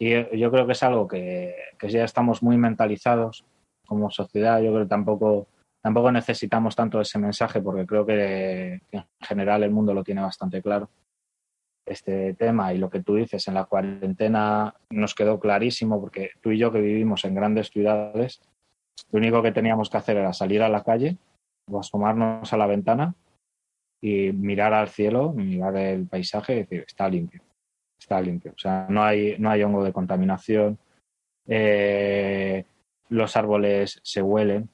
[0.00, 3.44] y yo creo que es algo que, que, ya estamos muy mentalizados
[3.86, 4.60] como sociedad.
[4.60, 5.46] Yo creo que tampoco,
[5.80, 10.60] tampoco necesitamos tanto ese mensaje, porque creo que en general el mundo lo tiene bastante
[10.60, 10.90] claro
[11.86, 16.50] este tema y lo que tú dices en la cuarentena nos quedó clarísimo porque tú
[16.50, 18.40] y yo que vivimos en grandes ciudades,
[19.12, 21.16] lo único que teníamos que hacer era salir a la calle
[21.70, 23.14] o asomarnos a la ventana
[24.06, 27.42] y mirar al cielo, mirar el paisaje y decir, está limpio,
[27.98, 28.52] está limpio.
[28.54, 30.78] O sea, no hay, no hay hongo de contaminación,
[31.48, 32.64] eh,
[33.08, 34.68] los árboles se huelen,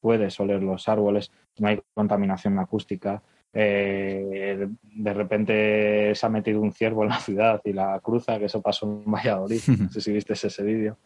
[0.00, 6.72] puedes oler los árboles, no hay contaminación acústica, eh, de repente se ha metido un
[6.72, 9.60] ciervo en la ciudad y la cruza, que eso pasó en Valladolid.
[9.82, 10.98] No sé si viste ese vídeo.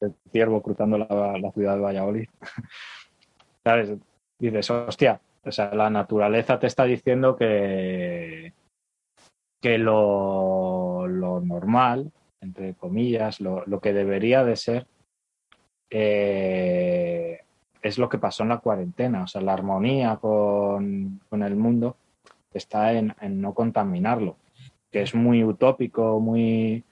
[0.00, 2.28] El ciervo cruzando la, ciudad de Valladolid.
[3.64, 3.94] ¿Sabes?
[4.38, 8.52] Dices, hostia, o sea, la naturaleza te está diciendo que,
[9.60, 14.86] que lo, normal, entre comillas, lo, que debería de ser,
[15.90, 17.40] eh,
[17.82, 19.24] es lo que pasó en la cuarentena.
[19.24, 21.96] O sea, la armonía con, el mundo
[22.54, 24.36] está en, no contaminarlo,
[24.90, 26.84] que es muy utópico, muy,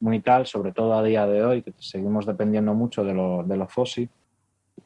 [0.00, 3.56] muy tal, sobre todo a día de hoy, que seguimos dependiendo mucho de lo, de
[3.56, 4.08] lo fósil,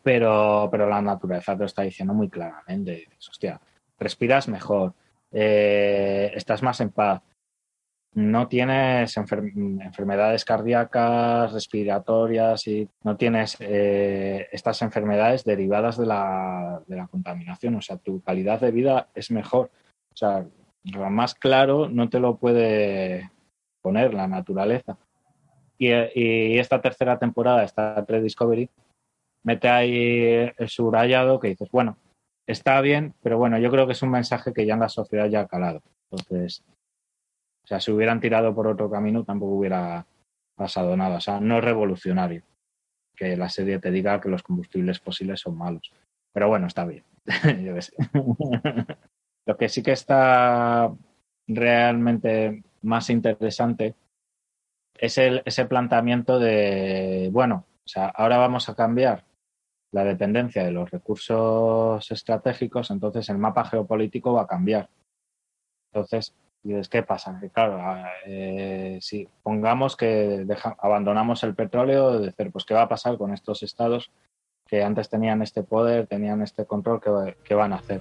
[0.03, 3.09] pero, pero la naturaleza te lo está diciendo muy claramente.
[3.29, 3.61] Hostia,
[3.99, 4.95] respiras mejor,
[5.31, 7.23] eh, estás más en paz,
[8.15, 16.97] no tienes enfermedades cardíacas, respiratorias y no tienes eh, estas enfermedades derivadas de la, de
[16.97, 17.75] la, contaminación.
[17.77, 19.71] O sea, tu calidad de vida es mejor.
[20.13, 20.45] O sea,
[20.85, 23.31] lo más claro no te lo puede
[23.81, 24.99] poner la naturaleza.
[25.79, 28.69] Y, y esta tercera temporada, esta Discovery,
[29.45, 31.97] mete ahí el subrayado que dices, bueno,
[32.47, 35.27] está bien, pero bueno, yo creo que es un mensaje que ya en la sociedad
[35.27, 35.83] ya ha calado.
[36.11, 36.63] Entonces,
[37.65, 40.07] o sea, si hubieran tirado por otro camino tampoco hubiera
[40.57, 41.17] pasado nada.
[41.17, 42.43] O sea, no es revolucionario
[43.15, 45.93] que la serie te diga que los combustibles fósiles son malos.
[46.33, 47.05] Pero bueno, está bien.
[47.65, 47.93] Yo sé.
[49.47, 50.93] Lo que sí que está
[51.49, 53.95] realmente más interesante
[54.99, 59.25] es el, ese planteamiento de, bueno, o sea, ahora vamos a cambiar
[59.93, 64.89] la dependencia de los recursos estratégicos, entonces el mapa geopolítico va a cambiar.
[65.93, 66.35] Entonces,
[66.91, 67.39] ¿qué pasa?
[67.39, 70.47] Que claro, eh, si pongamos que
[70.79, 74.11] abandonamos el petróleo, decir, pues ¿qué va a pasar con estos estados
[74.67, 77.01] que antes tenían este poder, tenían este control,
[77.45, 78.01] qué van a hacer?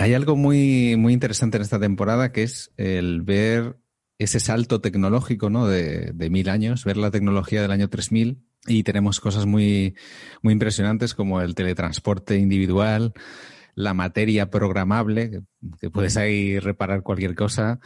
[0.00, 3.76] Hay algo muy, muy interesante en esta temporada que es el ver
[4.16, 5.66] ese salto tecnológico ¿no?
[5.66, 9.94] de, mil años, ver la tecnología del año 3000 y tenemos cosas muy,
[10.40, 13.12] muy impresionantes como el teletransporte individual,
[13.74, 15.42] la materia programable,
[15.78, 17.78] que, puedes ahí reparar cualquier cosa,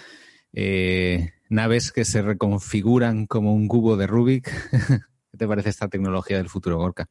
[0.53, 4.53] eh, naves que se reconfiguran como un cubo de Rubik.
[5.33, 7.07] ¿Qué te parece esta tecnología del futuro, Gorka?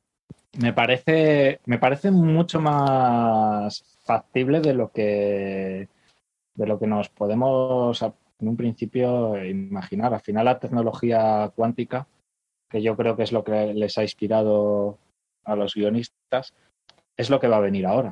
[0.58, 5.90] Me parece, me parece mucho más factible de lo que
[6.56, 10.14] de lo que nos podemos en un principio imaginar.
[10.14, 12.08] Al final la tecnología cuántica,
[12.70, 15.00] que yo creo que es lo que les ha inspirado
[15.46, 16.54] a los guionistas,
[17.18, 18.12] es lo que va a venir ahora,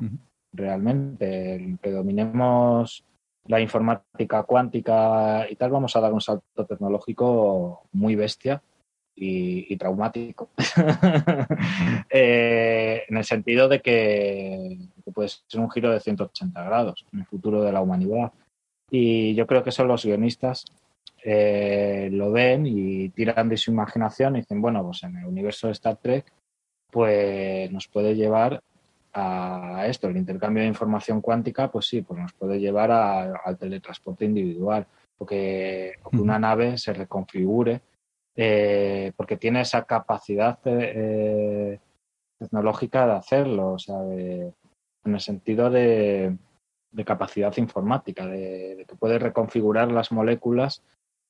[0.52, 1.54] realmente.
[1.54, 3.04] El que dominemos
[3.46, 8.62] la informática cuántica y tal, vamos a dar un salto tecnológico muy bestia
[9.14, 10.50] y, traumático.
[12.14, 14.76] Eh, en el sentido de que,
[15.10, 18.32] puede ser un giro de 180 grados en el futuro de la humanidad.
[18.90, 20.64] Y yo creo que son los guionistas
[21.24, 25.68] eh, lo ven y tiran de su imaginación y dicen, bueno, pues en el universo
[25.68, 26.32] de Star Trek,
[26.90, 28.60] pues nos puede llevar
[29.14, 34.24] a esto, el intercambio de información cuántica, pues sí, pues nos puede llevar al teletransporte
[34.24, 34.86] individual,
[35.18, 37.80] o que, una nave se reconfigure
[38.34, 41.78] eh, porque tiene esa capacidad eh,
[42.38, 43.96] tecnológica de hacerlo, o sea,
[45.04, 46.36] en el sentido de,
[47.04, 50.82] capacidad informática, de, que puede reconfigurar las moléculas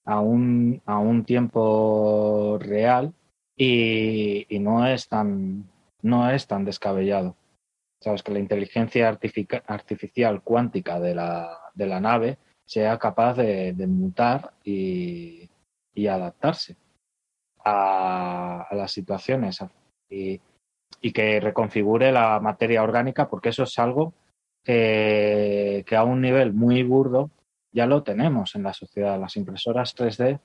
[0.05, 3.15] a un, a un tiempo real
[3.57, 5.71] y, no es tan
[6.03, 7.37] no es tan descabellado.
[8.01, 14.55] Sabes que la inteligencia artificial cuántica de la, de la nave sea capaz de, mutar
[14.65, 15.49] y,
[16.09, 16.77] adaptarse
[17.65, 19.59] a, las situaciones
[20.11, 20.41] y,
[21.11, 24.15] que reconfigure la materia orgánica, porque eso es algo
[24.63, 27.31] que, a un nivel muy burdo
[27.73, 29.19] ya lo tenemos en la sociedad.
[29.19, 30.39] Las impresoras 3D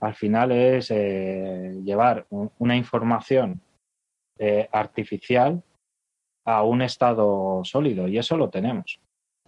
[0.00, 3.60] al final es eh, llevar una información
[4.38, 5.62] eh, artificial
[6.46, 8.98] a un estado sólido y eso lo tenemos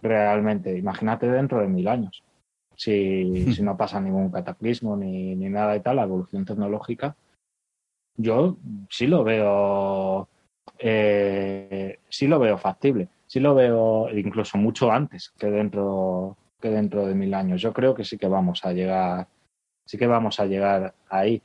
[0.01, 0.77] realmente.
[0.77, 2.23] Imagínate dentro de mil años,
[2.75, 7.15] si, si no pasa ningún cataclismo ni, ni, nada y tal, la evolución tecnológica,
[8.15, 8.57] yo
[8.89, 10.27] sí lo veo,
[10.79, 17.05] eh, sí lo veo factible, sí lo veo incluso mucho antes que dentro que dentro
[17.05, 17.61] de mil años.
[17.61, 19.27] Yo creo que sí que vamos a llegar,
[19.85, 21.41] sí que vamos a llegar ahí.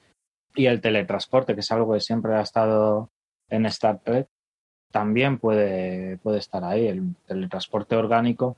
[0.55, 3.11] Y el teletransporte, que es algo que siempre ha estado
[3.49, 4.29] en Star Trek,
[4.93, 6.87] también puede, puede estar ahí.
[6.87, 8.57] El teletransporte orgánico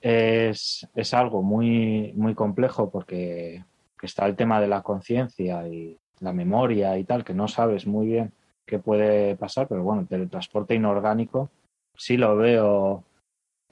[0.00, 3.62] es, es algo muy, muy complejo porque
[4.00, 8.06] está el tema de la conciencia y la memoria y tal, que no sabes muy
[8.06, 8.32] bien
[8.66, 11.50] qué puede pasar, pero bueno, el teletransporte inorgánico
[11.96, 13.04] sí lo veo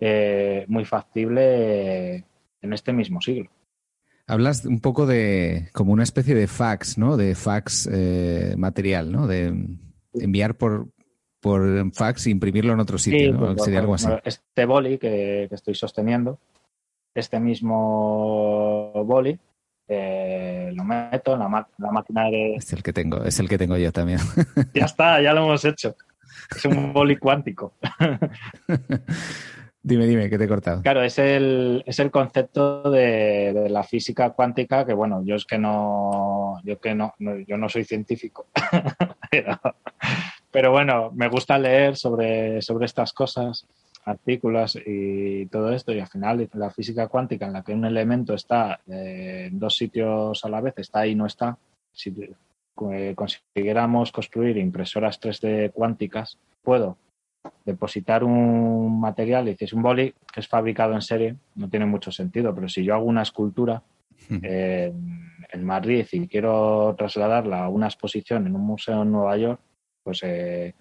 [0.00, 2.24] eh, muy factible
[2.60, 3.50] en este mismo siglo.
[4.26, 7.16] Hablas un poco de como una especie de fax, ¿no?
[7.16, 9.26] De fax eh, material, ¿no?
[9.26, 9.52] De
[10.14, 10.88] enviar por,
[11.40, 13.58] por fax e imprimirlo en otro sitio, ¿no?
[13.58, 14.08] Sería algo así.
[14.24, 16.38] Este boli que, estoy sosteniendo,
[17.14, 19.38] este mismo boli,
[19.88, 22.54] eh, lo meto en la, la, máquina de...
[22.56, 24.18] Es el que tengo, es el que tengo yo también.
[24.74, 25.96] ya está, ya lo hemos hecho.
[26.54, 27.74] Es un boli cuántico.
[29.86, 30.80] Dime, dime, que te he cortado.
[30.80, 35.58] Claro, es el, es el concepto de, la física cuántica que, bueno, yo es que
[35.58, 38.46] no, yo que no, yo no soy científico,
[40.50, 43.66] pero, bueno, me gusta leer sobre, sobre estas cosas,
[44.04, 48.34] artículos y todo esto, y al final la física cuántica en la que un elemento
[48.34, 51.58] está en dos sitios a la vez, está y no está,
[51.92, 52.14] si
[52.92, 56.98] eh, consiguiéramos construir impresoras 3D cuánticas, puedo
[57.64, 62.54] depositar un material, dices un boli que es fabricado en serie, no tiene mucho sentido,
[62.54, 63.82] pero si yo hago una escultura
[65.54, 69.60] en Madrid y quiero trasladarla a una exposición en un museo en Nueva York,
[70.02, 70.74] pues eh,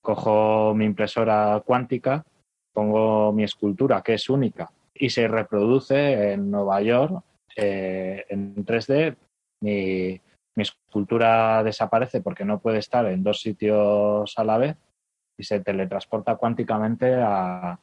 [0.00, 2.24] cojo mi impresora cuántica,
[2.76, 7.24] pongo mi escultura, que es única, y se reproduce en Nueva York
[7.56, 9.16] eh, en 3D.
[9.62, 10.20] Mi,
[10.54, 14.76] mi escultura desaparece porque no puede estar en dos sitios a la vez
[15.38, 17.78] y se teletransporta cuánticamente a,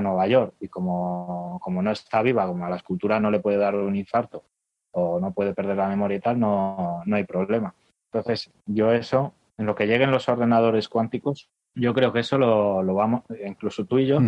[0.00, 0.54] Nueva York.
[0.60, 3.96] Y como, como, no está viva, como a la escultura no le puede dar un
[3.96, 4.44] infarto
[4.92, 7.74] o no puede perder la memoria y tal, no, no hay problema.
[8.12, 12.82] Entonces, yo eso, en lo que lleguen los ordenadores cuánticos, yo creo que eso lo,
[12.82, 14.18] lo vamos, incluso tú y yo,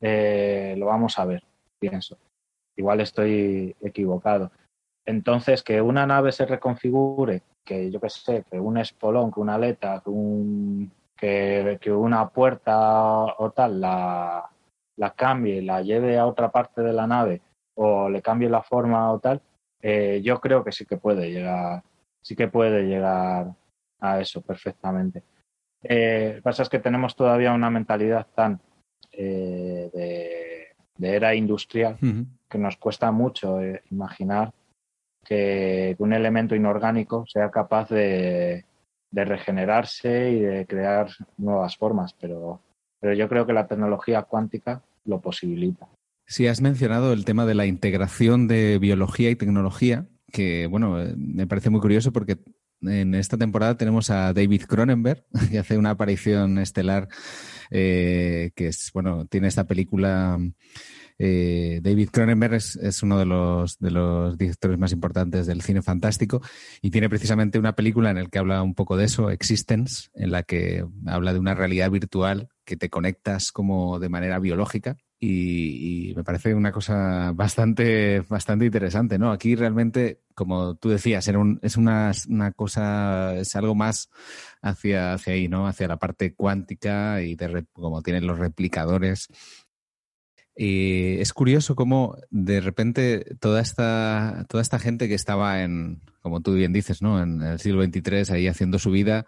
[0.00, 1.44] eh, lo vamos a ver,
[1.78, 2.16] pienso.
[2.74, 4.50] Igual estoy equivocado.
[5.04, 9.56] Entonces, que una nave se reconfigure, que yo qué sé, que un espolón, que una
[9.56, 14.48] aleta, que un, que, una puerta o tal la,
[14.96, 17.42] la cambie, la lleve a otra parte de la nave
[17.74, 19.42] o le cambie la forma o tal,
[19.82, 21.82] eh, yo creo que sí que puede llegar,
[22.22, 23.54] sí que puede llegar
[24.00, 25.22] a eso perfectamente.
[25.82, 28.60] Eh, lo que pasa es que tenemos todavía una mentalidad tan
[29.12, 31.98] eh, de, era industrial
[32.48, 33.58] que nos cuesta mucho
[33.90, 34.52] imaginar
[35.24, 38.64] que un elemento inorgánico sea capaz de,
[39.14, 42.60] de regenerarse y de crear nuevas formas, pero,
[43.00, 45.88] pero yo creo que la tecnología cuántica lo posibilita.
[46.26, 51.14] Sí, has mencionado el tema de la integración de biología y tecnología, que bueno, eh,
[51.16, 52.38] me parece muy curioso porque
[52.82, 57.08] en esta temporada tenemos a David Cronenberg, que hace una aparición estelar,
[57.70, 60.38] eh, que es, bueno, tiene esta película
[61.18, 66.42] eh, David Cronenberg es, uno de los, de los directores más importantes del cine fantástico
[66.82, 70.32] y tiene precisamente una película en la que habla un poco de eso, Existence, en
[70.32, 76.12] la que habla de una realidad virtual que te conectas como de manera biológica y,
[76.16, 79.32] me parece una cosa bastante, bastante interesante, ¿no?
[79.32, 82.12] Aquí realmente, como tú decías, era es una,
[82.54, 84.10] cosa, es algo más
[84.62, 85.66] hacia, hacia ahí, ¿no?
[85.66, 89.28] Hacia la parte cuántica y de, como tienen los replicadores
[90.56, 96.40] y es curioso cómo de repente toda esta, toda esta gente que estaba en, como
[96.40, 97.20] tú bien dices, ¿no?
[97.20, 99.26] En el siglo XXIII ahí haciendo su vida,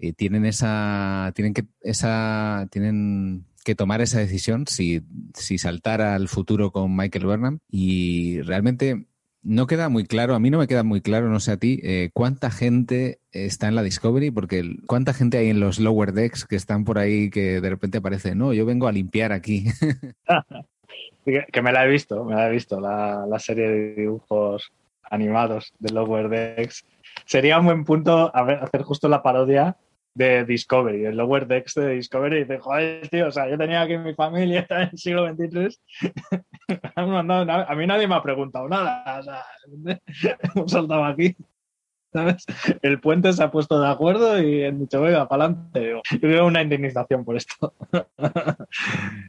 [0.00, 5.02] eh, tienen esa, tienen que, esa, tienen que tomar esa decisión si,
[5.34, 9.06] si saltar al futuro con Michael Burnham y realmente
[9.42, 11.78] no queda muy claro, a mí no me queda muy claro, no sé a ti,
[11.82, 16.46] eh, cuánta gente está en la Discovery, porque cuánta gente hay en los lower decks
[16.46, 19.66] que están por ahí que de repente aparece, no, yo vengo a limpiar aquí.
[21.24, 24.72] que me la he visto, me la he visto, la, la serie de dibujos
[25.10, 26.84] animados de lower decks.
[27.26, 29.76] Sería un buen punto hacer justo la parodia
[30.14, 33.82] de Discovery, el Lower Decks de Discovery, y dice, joder, tío, o sea, yo tenía
[33.82, 35.76] aquí mi familia, en el siglo XXIII,
[36.96, 39.44] a mí nadie me ha preguntado nada, o sea,
[40.54, 41.36] hemos saltado aquí.
[42.12, 42.46] ¿Sabes?
[42.82, 46.00] El puente se ha puesto de acuerdo y el dicho, venga, para adelante.
[46.12, 47.74] Yo veo una indemnización por esto.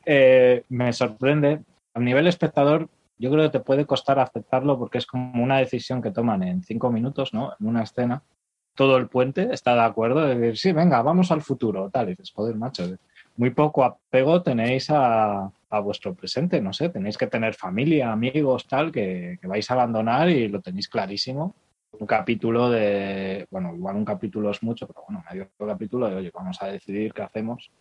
[0.05, 1.61] eh, me sorprende.
[1.95, 5.99] A nivel espectador, yo creo que te puede costar aceptarlo porque es como una decisión
[5.99, 7.53] que toman en cinco minutos, ¿no?
[7.59, 8.21] En una escena
[8.75, 12.07] todo el puente está de acuerdo de decir, sí, venga, vamos al futuro, tal.
[12.07, 12.83] Y dices, joder, macho,
[13.37, 15.51] muy poco apego tenéis a,
[15.83, 20.47] vuestro presente, no sé, tenéis que tener familia, amigos, tal, que, vais a abandonar y
[20.47, 21.53] lo tenéis clarísimo.
[21.99, 26.31] Un capítulo de, bueno, igual un capítulo es mucho, pero bueno, medio capítulo de, oye,
[26.33, 27.71] vamos a decidir qué hacemos,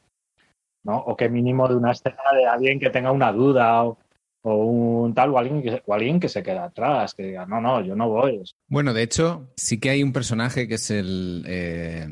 [0.84, 0.98] ¿no?
[0.98, 3.98] O que mínimo de una escena de alguien que tenga una duda o,
[4.46, 7.62] o un tal o alguien que, o alguien que se queda atrás, que diga, no,
[7.62, 8.42] no, yo no voy.
[8.68, 12.06] Bueno, de hecho, sí que hay un personaje que es el, eh,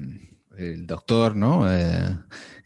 [0.57, 1.71] el doctor, ¿no?
[1.71, 2.17] Eh,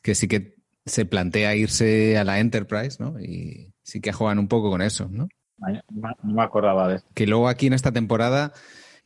[0.02, 0.54] que sí que
[0.84, 3.20] se plantea irse a la Enterprise, ¿no?
[3.20, 5.28] Y sí que juegan un poco con eso, ¿no?
[5.58, 7.08] No me acordaba de esto.
[7.12, 8.52] Que luego aquí en esta temporada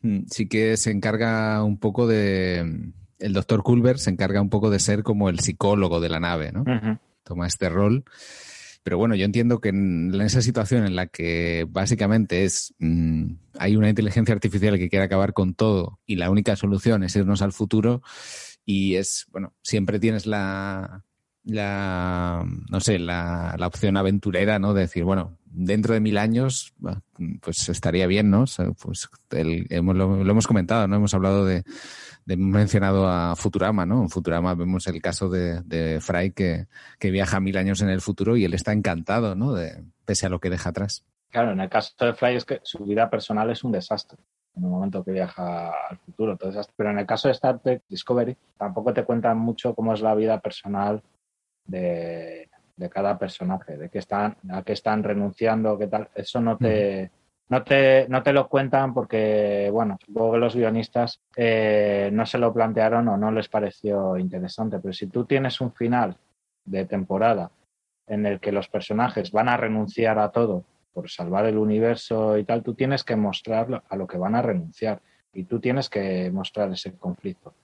[0.03, 2.93] mm, sí que se encarga un poco de...
[3.19, 6.53] El doctor Culver se encarga un poco de ser como el psicólogo de la nave,
[6.53, 6.65] ¿no?
[7.23, 8.05] Toma este rol.
[8.83, 13.77] Pero bueno, yo entiendo que en, esa situación en la que básicamente es mm, hay
[13.77, 17.53] una inteligencia artificial que quiere acabar con todo y la única solución es irnos al
[17.53, 18.03] futuro
[18.65, 21.05] y es, bueno, siempre tienes la,
[21.45, 24.75] la no sé, la, la opción aventurera, ¿no?
[24.75, 26.75] De decir, bueno, dentro de mil años,
[27.41, 28.45] pues estaría bien, ¿no?
[28.81, 30.97] pues hemos, lo, hemos comentado, ¿no?
[30.97, 31.65] Hemos hablado de,
[32.27, 34.03] hemos mencionado a Futurama, ¿no?
[34.03, 36.67] En Futurama vemos el caso de, de Fry que,
[36.99, 39.53] que, viaja mil años en el futuro y él está encantado, ¿no?
[39.53, 41.05] De, pese a lo que deja atrás.
[41.31, 44.19] Claro, en el caso de Fry es que su vida personal es un desastre
[44.57, 46.33] en el momento que viaja al futuro.
[46.33, 50.01] Entonces, pero en el caso de Star Trek Discovery tampoco te cuentan mucho cómo es
[50.01, 51.03] la vida personal
[51.65, 52.50] de,
[52.81, 56.09] de cada personaje, de qué están, a qué están renunciando, qué tal.
[56.15, 57.11] Eso no te,
[57.51, 62.39] no te, no te lo cuentan porque, bueno, supongo que los guionistas eh, no se
[62.39, 66.17] lo plantearon o no les pareció interesante, pero si tú tienes un final
[66.65, 67.51] de temporada
[68.07, 70.65] en el que los personajes van a renunciar a todo
[70.95, 74.43] por salvar el universo y tal, tú tienes que mostrar a lo que van a
[74.43, 75.03] renunciar
[75.33, 77.55] y tú tienes que mostrar ese conflicto.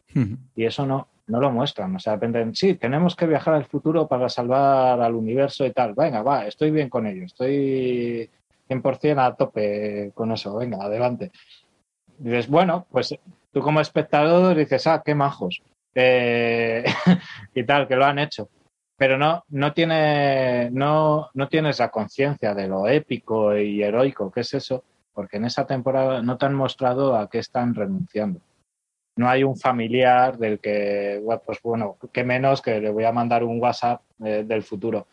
[0.55, 1.95] Y eso no, no lo muestran.
[1.95, 5.95] O sea, dependen, sí, tenemos que viajar al futuro para salvar al universo y tal.
[5.95, 8.31] Venga, va, estoy bien con ello, estoy
[8.69, 11.33] 100% a tope con eso, venga, adelante.
[12.19, 13.15] dices, bueno, pues
[13.53, 15.63] tú como espectador dices, ah, qué majos.
[15.95, 16.85] Eh,
[17.55, 18.49] y tal, que lo han hecho.
[18.99, 24.41] Pero no, no, tiene, no, no tienes la conciencia de lo épico y heroico que
[24.41, 24.85] es eso,
[25.17, 28.39] porque en esa temporada no te han mostrado a qué están renunciando.
[29.17, 33.43] No hay un familiar del que, pues bueno, qué menos que le voy a mandar
[33.43, 35.07] un WhatsApp eh, del futuro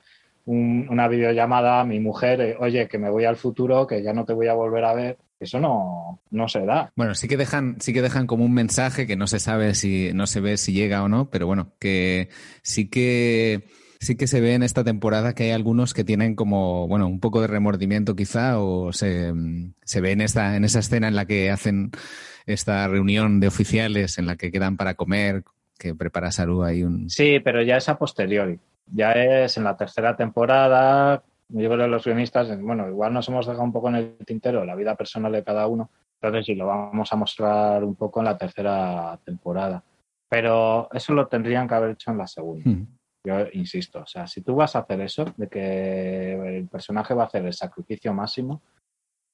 [0.45, 4.26] una videollamada a mi mujer, eh, oye, que me voy al futuro, que ya no
[4.26, 5.18] te voy a volver a ver.
[5.39, 6.91] Eso no, no se da.
[6.95, 10.12] Bueno, sí que dejan, sí que dejan como un mensaje que no se sabe si,
[10.14, 12.30] no se ve si llega o no, pero bueno, que
[12.62, 13.64] sí que
[14.04, 17.20] sí que se ve en esta temporada que hay algunos que tienen como, bueno, un
[17.20, 19.34] poco de remordimiento quizá, o se,
[19.84, 21.91] se ve en esta, en esa escena en la que hacen
[22.45, 25.43] esta reunión de oficiales en la que quedan para comer,
[25.78, 27.10] que prepara Saru ahí un.
[27.10, 28.60] Sí, pero ya es a posteriori
[28.91, 31.24] ya es en la tercera temporada.
[31.49, 34.66] Yo creo que los guionistas, bueno, igual nos hemos dejado un poco en el tintero
[34.66, 35.89] la vida personal de cada uno,
[36.22, 39.84] entonces sí lo vamos a mostrar un poco en la tercera temporada.
[40.30, 42.70] Pero eso lo tendrían que haber hecho en la segunda.
[42.70, 42.88] Hmm.
[43.26, 47.24] Yo insisto, o sea, si tú vas a hacer eso, de que el personaje va
[47.24, 48.61] a hacer el sacrificio máximo,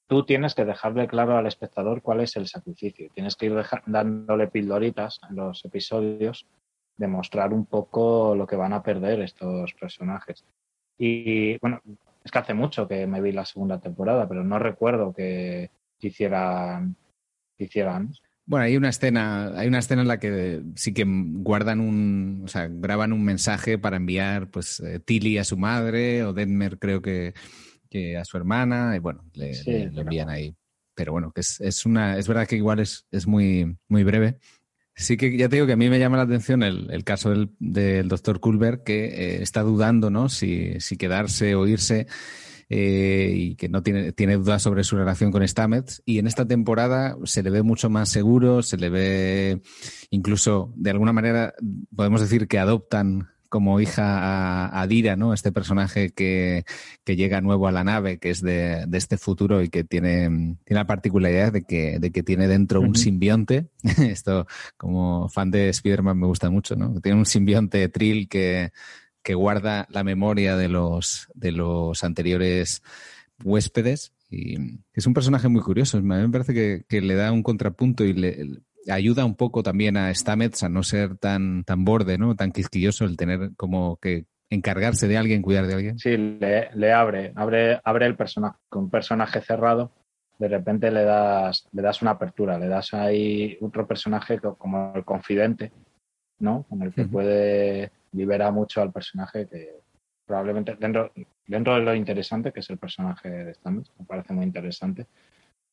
[0.07, 3.09] tú tienes que dejarle claro al espectador cuál es el sacrificio.
[3.13, 6.47] Tienes que ir dándole pildoritas en los episodios
[6.99, 10.45] demostrar un poco lo que van a perder estos personajes.
[10.97, 11.81] Y bueno,
[12.23, 15.71] es que hace mucho que me vi la segunda temporada, pero no recuerdo que
[16.01, 16.95] hicieran,
[17.57, 18.11] hicieran.
[18.49, 22.47] Bueno, hay una escena, hay una escena en la que sí que guardan un, o
[22.47, 26.99] sea, graban un mensaje para enviar, pues, eh, Tilly a su madre o Denmer creo
[26.99, 27.35] que,
[27.89, 29.51] que a su hermana y bueno, le,
[29.95, 30.55] envían ahí.
[30.95, 34.39] Pero bueno, que es, es, una, es verdad que igual es, es muy, muy breve,
[34.99, 38.09] Sí que ya te digo que a mí me llama la atención el, caso del,
[38.09, 40.27] doctor Culver que eh, está dudando, ¿no?
[40.27, 42.05] Si, quedarse o irse.
[42.69, 46.01] Eh, y que no tiene, tiene dudas sobre su relación con Stamets.
[46.05, 49.61] Y en esta temporada se le ve mucho más seguro, se le ve
[50.11, 51.53] incluso, de alguna manera,
[51.95, 55.33] podemos decir que adoptan como hija a, Dira, ¿no?
[55.33, 56.63] Este personaje que,
[57.05, 60.85] llega nuevo a la nave, que es de, este futuro y que tiene, tiene la
[60.85, 63.67] particularidad de que, de que tiene dentro un simbionte.
[63.97, 64.45] Esto,
[64.77, 67.01] como fan de Spider-Man, me gusta mucho, ¿no?
[67.01, 68.71] Tiene un simbionte Trill que,
[69.23, 72.81] que guarda la memoria de los, de los anteriores
[73.43, 74.13] huéspedes.
[74.29, 74.57] Y
[74.93, 75.97] es un personaje muy curioso.
[75.97, 79.63] A mí me parece que, que le da un contrapunto y le, ayuda un poco
[79.63, 82.35] también a Stamets a no ser tan, tan borde, ¿no?
[82.35, 85.99] Tan quisquilloso el tener como que encargarse de alguien, cuidar de alguien.
[85.99, 88.57] Sí, le, le abre, abre, abre el personaje.
[88.67, 89.91] Con un personaje cerrado,
[90.39, 95.05] de repente le das, le das una apertura, le das ahí otro personaje como el
[95.05, 95.71] confidente,
[96.39, 96.65] ¿no?
[96.69, 99.81] Con el que puede liberar mucho al personaje que
[100.25, 101.11] probablemente dentro,
[101.47, 105.07] dentro de lo interesante que es el personaje de Stamets, me parece muy interesante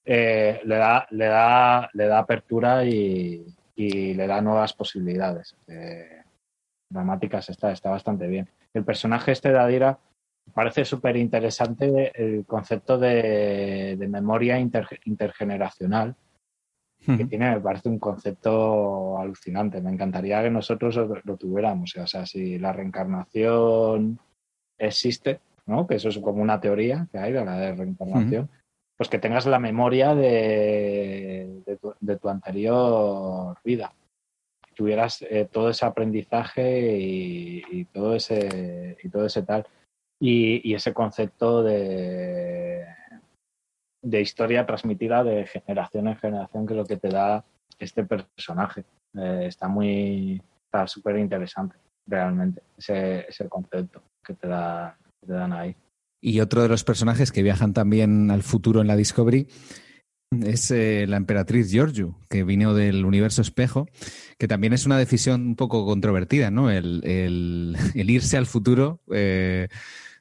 [0.09, 3.45] eh, le, da, le, da, le da apertura y,
[3.77, 5.57] le da nuevas posibilidades.
[5.67, 6.23] Eh,
[6.89, 8.49] dramáticas está, está bastante bien.
[8.73, 9.99] El personaje este de Adira
[10.55, 16.15] parece súper interesante el concepto de, memoria intergeneracional
[17.07, 19.81] que tiene, me parece un concepto alucinante.
[19.81, 21.95] Me encantaría que nosotros lo, tuviéramos.
[21.97, 24.19] O sea, si la reencarnación
[24.79, 25.87] existe, ¿no?
[25.87, 28.49] que eso es como una teoría que hay de la de reencarnación,
[28.97, 31.63] pues que tengas la memoria de,
[32.01, 33.93] de, tu, anterior vida.
[34.75, 39.67] Tuvieras eh, todo ese aprendizaje y, todo ese y todo ese tal.
[40.19, 42.87] Y, ese concepto de,
[44.07, 47.45] de historia transmitida de generación en generación, que es lo que te da
[47.77, 48.85] este personaje.
[49.15, 51.77] Eh, está muy, está súper interesante,
[52.07, 55.75] realmente, ese, ese concepto que te, da, que te dan ahí.
[56.21, 59.49] Y otro de los personajes que viajan también al futuro en la Discovery
[60.31, 63.89] es eh, la emperatriz Giorgio, que vino del universo espejo,
[64.39, 66.71] que también es una decisión un poco controvertida, ¿no?
[66.71, 69.01] El, irse al futuro.
[69.13, 69.69] Eh,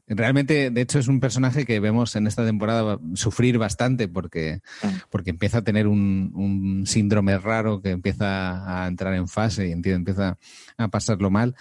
[0.08, 4.62] realmente, de hecho, es un personaje que vemos en esta temporada sufrir bastante porque,
[5.10, 9.72] porque empieza a tener un, un síndrome raro que empieza a entrar en fase y
[9.72, 10.38] empieza
[10.78, 11.56] a pasarlo mal.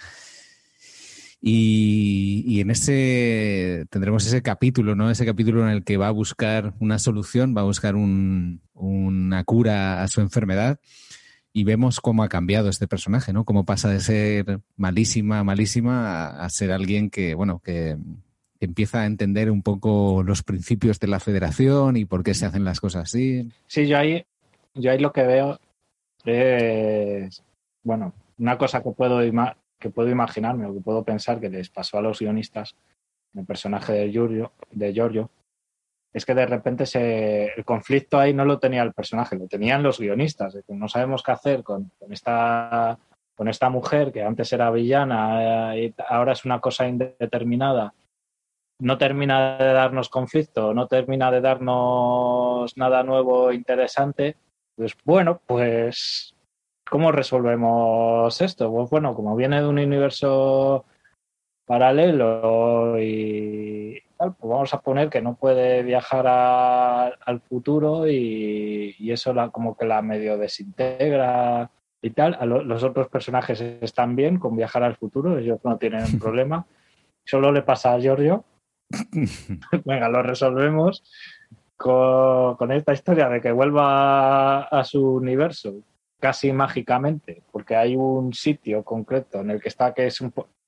[1.47, 5.11] Y, en ese tendremos ese capítulo, ¿no?
[5.11, 10.01] Ese capítulo en el que va a buscar una solución, va a buscar una cura
[10.01, 10.79] a su enfermedad.
[11.53, 13.45] Y vemos cómo ha cambiado este personaje, ¿no?
[13.45, 17.95] Cómo pasa de ser malísima, malísima, a, ser alguien que, bueno, que,
[18.59, 22.65] empieza a entender un poco los principios de la federación y por qué se hacen
[22.65, 23.49] las cosas así.
[23.67, 24.25] Sí, yo ahí,
[24.73, 25.59] yo ahí lo que veo
[26.23, 27.43] es,
[27.83, 29.19] bueno, una cosa que puedo
[29.79, 32.75] que puedo imaginarme o que puedo pensar que les pasó a los guionistas,
[33.35, 35.29] el personaje de Giorgio, de Giorgio
[36.15, 39.83] es que de repente se, el conflicto ahí no lo tenía el personaje, lo tenían
[39.83, 42.97] los guionistas, no sabemos qué hacer con, esta,
[43.35, 47.93] con esta mujer que antes era villana y ahora es una cosa indeterminada.
[48.79, 54.35] No termina de darnos conflicto, no termina de darnos nada nuevo interesante.
[54.75, 56.35] Pues bueno, pues
[56.89, 58.71] ¿Cómo resolvemos esto?
[58.71, 60.85] Pues bueno, como viene de un universo
[61.65, 69.33] paralelo y tal, pues vamos a poner que no puede viajar al futuro y, eso
[69.33, 71.71] la, como que la medio desintegra
[72.03, 72.37] y tal.
[72.47, 76.67] los otros personajes están bien con viajar al futuro, ellos no tienen problema.
[77.25, 78.45] Solo le pasa a Giorgio.
[79.85, 81.03] Venga, lo resolvemos
[81.77, 85.75] con, esta historia de que vuelva a su universo
[86.19, 90.21] casi mágicamente, porque hay un sitio concreto en el que está que es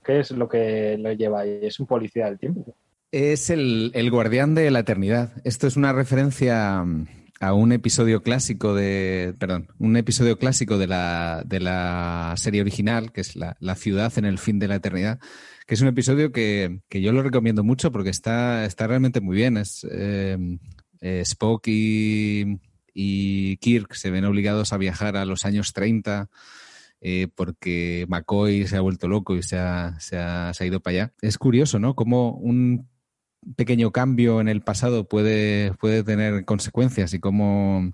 [0.08, 1.60] ¿Qué es lo que lo lleva ahí?
[1.62, 2.74] ¿Es un policía del tiempo?
[3.12, 5.34] Es el, guardián de la eternidad.
[5.44, 6.86] Esto es una referencia
[7.42, 9.36] a un episodio clásico de.
[9.38, 14.24] Perdón, un episodio clásico de la, de la serie original, que es la, ciudad en
[14.24, 15.20] el fin de la eternidad.
[15.68, 19.58] Que es un episodio que, yo lo recomiendo mucho porque está, está realmente muy bien.
[19.58, 20.38] Es eh,
[21.02, 22.60] eh, Spock y,
[22.94, 26.30] y Kirk se ven obligados a viajar a los años 30
[27.02, 31.14] eh, porque McCoy se ha vuelto loco y se ha, se, ha, ido para allá.
[31.22, 31.96] Es curioso, ¿no?
[31.96, 32.88] Cómo un
[33.56, 37.92] pequeño cambio en el pasado puede, puede tener consecuencias y cómo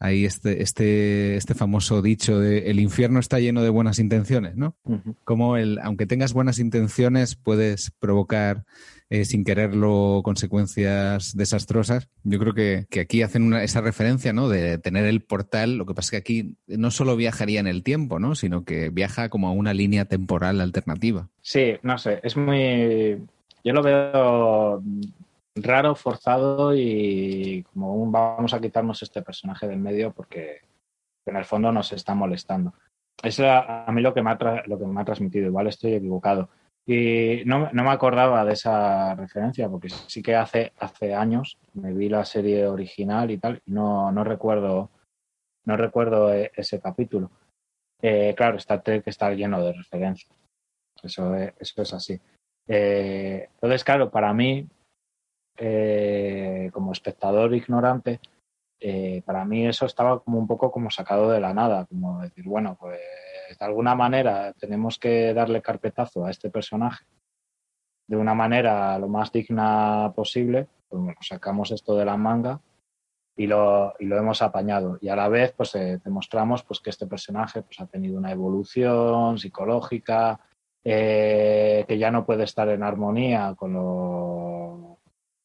[0.00, 4.76] hay este, este, este famoso dicho de el infierno está lleno de buenas intenciones, ¿no?
[5.24, 8.64] Como el, aunque tengas buenas intenciones, puedes provocar
[9.10, 12.08] eh, sin quererlo consecuencias desastrosas.
[12.22, 14.48] Yo creo que, aquí hacen esa referencia, ¿no?
[14.48, 15.76] De tener el portal.
[15.76, 18.34] Lo que pasa es que aquí no solo viajaría en el tiempo, ¿no?
[18.34, 21.28] Sino que viaja como a una línea temporal alternativa.
[21.42, 23.18] Sí, no sé, es muy.
[23.62, 24.82] Yo lo veo
[25.56, 30.62] raro, forzado y como un, vamos a quitarnos este personaje del medio porque
[31.26, 32.74] en el fondo nos está molestando.
[33.22, 36.48] Es a mí lo que, me ha lo que me ha transmitido, igual estoy equivocado.
[36.86, 41.94] Y no, no, me acordaba de esa referencia, porque sí que hace, hace años me
[41.94, 44.90] vi la serie original y tal, y no, no recuerdo,
[45.64, 47.30] no recuerdo e, ese capítulo.
[48.02, 50.30] Eh, claro, Star Trek está lleno de referencias.
[51.02, 52.20] Eso es, eso es así.
[52.68, 54.68] Eh, entonces, claro, para mí,
[55.56, 58.20] eh, como espectador ignorante,
[58.80, 62.44] eh, para mí eso estaba como un poco como sacado de la nada, como decir,
[62.44, 62.98] bueno, pues
[63.58, 67.04] de alguna manera tenemos que darle carpetazo a este personaje
[68.06, 70.68] de una manera lo más digna posible,
[71.20, 72.60] sacamos esto de la manga
[73.36, 74.98] y lo, y lo hemos apañado.
[75.00, 78.32] Y a la vez, pues eh, demostramos pues, que este personaje pues, ha tenido una
[78.32, 80.40] evolución psicológica,
[80.82, 84.98] que ya no puede estar en armonía con lo,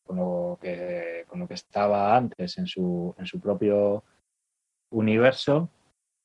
[0.09, 4.03] con lo, que, con lo que estaba antes en su, en su propio
[4.91, 5.69] universo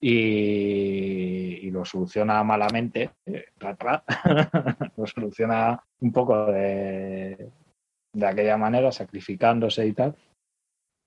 [0.01, 3.47] y, lo soluciona malamente, eh,
[4.97, 7.51] lo soluciona un poco de,
[8.15, 10.17] de aquella manera, sacrificándose y tal.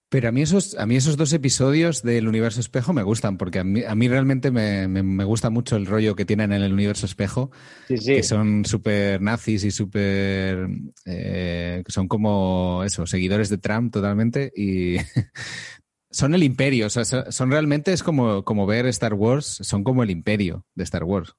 [0.09, 3.59] Pero a mí esos, a mí esos dos episodios del universo espejo me gustan, porque
[3.59, 6.71] a mí, a mí realmente me, me, gusta mucho el rollo que tienen en el
[6.71, 7.51] universo espejo,
[7.87, 10.69] que son súper nazis y súper...
[11.05, 14.95] Eh, son como eso, seguidores de Trump totalmente y
[16.09, 20.03] son el imperio, o sea, son realmente es como, como ver Star Wars, son como
[20.03, 21.35] el imperio de Star Wars.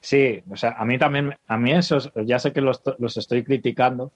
[0.00, 3.44] Sí, o sea, a mí también, a mí esos, ya sé que los, los estoy
[3.44, 4.10] criticando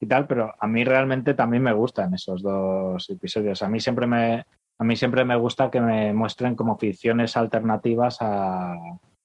[0.00, 3.62] y tal, pero a mí realmente también me gustan esos dos episodios.
[3.62, 4.44] A mí siempre me,
[4.78, 8.74] a mí siempre me gusta que me muestren como ficciones alternativas a,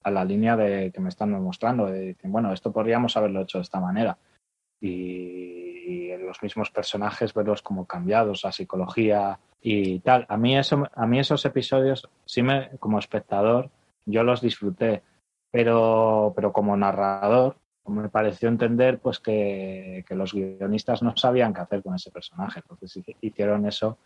[0.02, 1.86] a la línea de que me están mostrando.
[1.86, 4.18] De, bueno, esto podríamos haberlo hecho de esta manera.
[4.80, 10.26] Y, y los mismos personajes verlos como cambiados, la psicología y tal.
[10.28, 13.70] A mí, eso, a mí esos episodios, sí me, como espectador,
[14.06, 15.02] yo los disfruté,
[15.50, 17.56] pero, pero como narrador,
[17.86, 22.60] me pareció entender pues que, que, los guionistas no sabían qué hacer con ese personaje,
[22.60, 23.98] entonces hicieron eso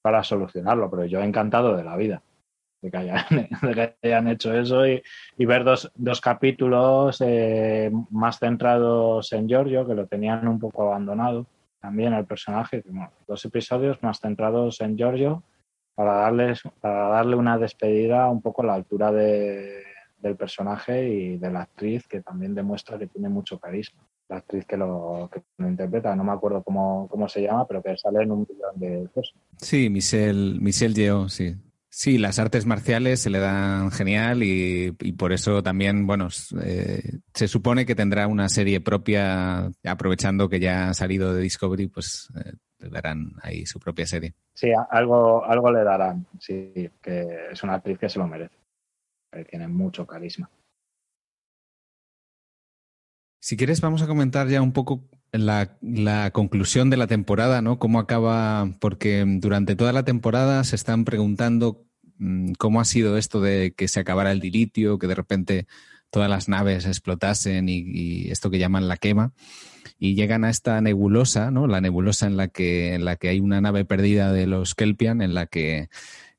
[0.00, 2.22] para solucionarlo, pero yo he encantado de la vida
[2.80, 2.96] de que
[4.02, 5.02] hayan, hecho eso y,
[5.38, 11.46] ver dos, dos capítulos eh, más centrados en Giorgio, que lo tenían un poco abandonado
[11.80, 12.82] también el personaje,
[13.28, 15.42] dos episodios más centrados en Giorgio
[15.94, 19.82] para, darles, para darle una despedida un poco a la altura de,
[20.18, 24.02] del personaje y de la actriz que también demuestra que tiene mucho carisma.
[24.28, 27.82] La actriz que lo, que lo interpreta, no me acuerdo cómo, cómo se llama, pero
[27.82, 29.34] que sale en un millón de cosas.
[29.58, 31.54] Sí, Michelle, Michelle Yeoh, sí.
[31.98, 36.28] Sí, las artes marciales se le dan genial y, por eso también, bueno,
[36.62, 41.86] eh, se supone que tendrá una serie propia, aprovechando que ya ha salido de Discovery,
[41.86, 44.34] pues eh, le darán ahí su propia serie.
[44.52, 48.56] Sí, algo, algo le darán, sí, que es una actriz que se lo merece,
[49.44, 50.50] tiene mucho carisma.
[53.40, 55.76] Si quieres, vamos a comentar ya un poco la,
[56.32, 57.78] conclusión de la temporada, ¿no?
[57.78, 61.86] Cómo acaba, porque durante toda la temporada se están preguntando
[62.18, 65.66] Mm, cómo ha sido esto de que se acabara el dilitio, que de repente
[66.10, 69.34] todas las naves explotasen y, esto que llaman la quema
[69.98, 71.66] y llegan a esta nebulosa, ¿no?
[71.66, 75.22] La nebulosa en la que en la que hay una nave perdida de los Kelpian,
[75.22, 75.88] en la que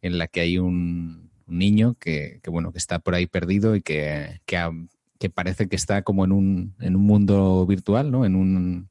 [0.01, 4.41] en la que hay un, niño que, bueno que está por ahí perdido y que,
[4.45, 8.25] que, parece que está como en un, en un mundo virtual, ¿no?
[8.25, 8.89] En un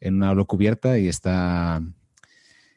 [0.00, 1.82] en una aula cubierta y está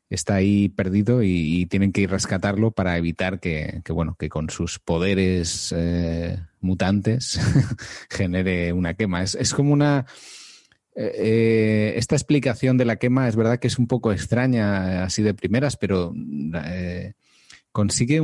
[0.09, 4.79] está ahí perdido y, tienen que ir rescatarlo para evitar que, bueno, que con sus
[4.79, 7.39] poderes eh, mutantes
[8.09, 9.23] genere una quema.
[9.23, 10.05] Es, como una...
[10.95, 15.21] Eh, eh, esta explicación de la quema es verdad que es un poco extraña así
[15.21, 16.13] de primeras, pero
[17.71, 18.21] consigue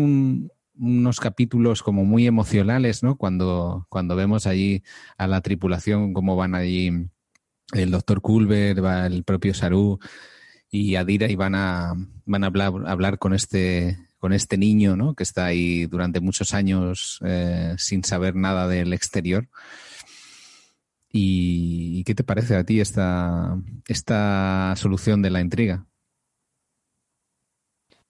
[0.76, 3.16] unos capítulos como muy emocionales, ¿no?
[3.16, 4.84] Cuando, cuando vemos allí
[5.18, 7.10] a la tripulación, cómo van allí
[7.74, 10.00] el doctor Culver, va el propio Saru,
[10.70, 11.94] y Adira y van a,
[12.26, 15.16] van a hablar, hablar con este con este niño ¿no?
[15.16, 19.50] que está ahí durante muchos años eh, sin saber nada del exterior.
[21.12, 23.56] ¿Y qué te parece a ti esta,
[23.86, 25.86] esta solución de la intriga?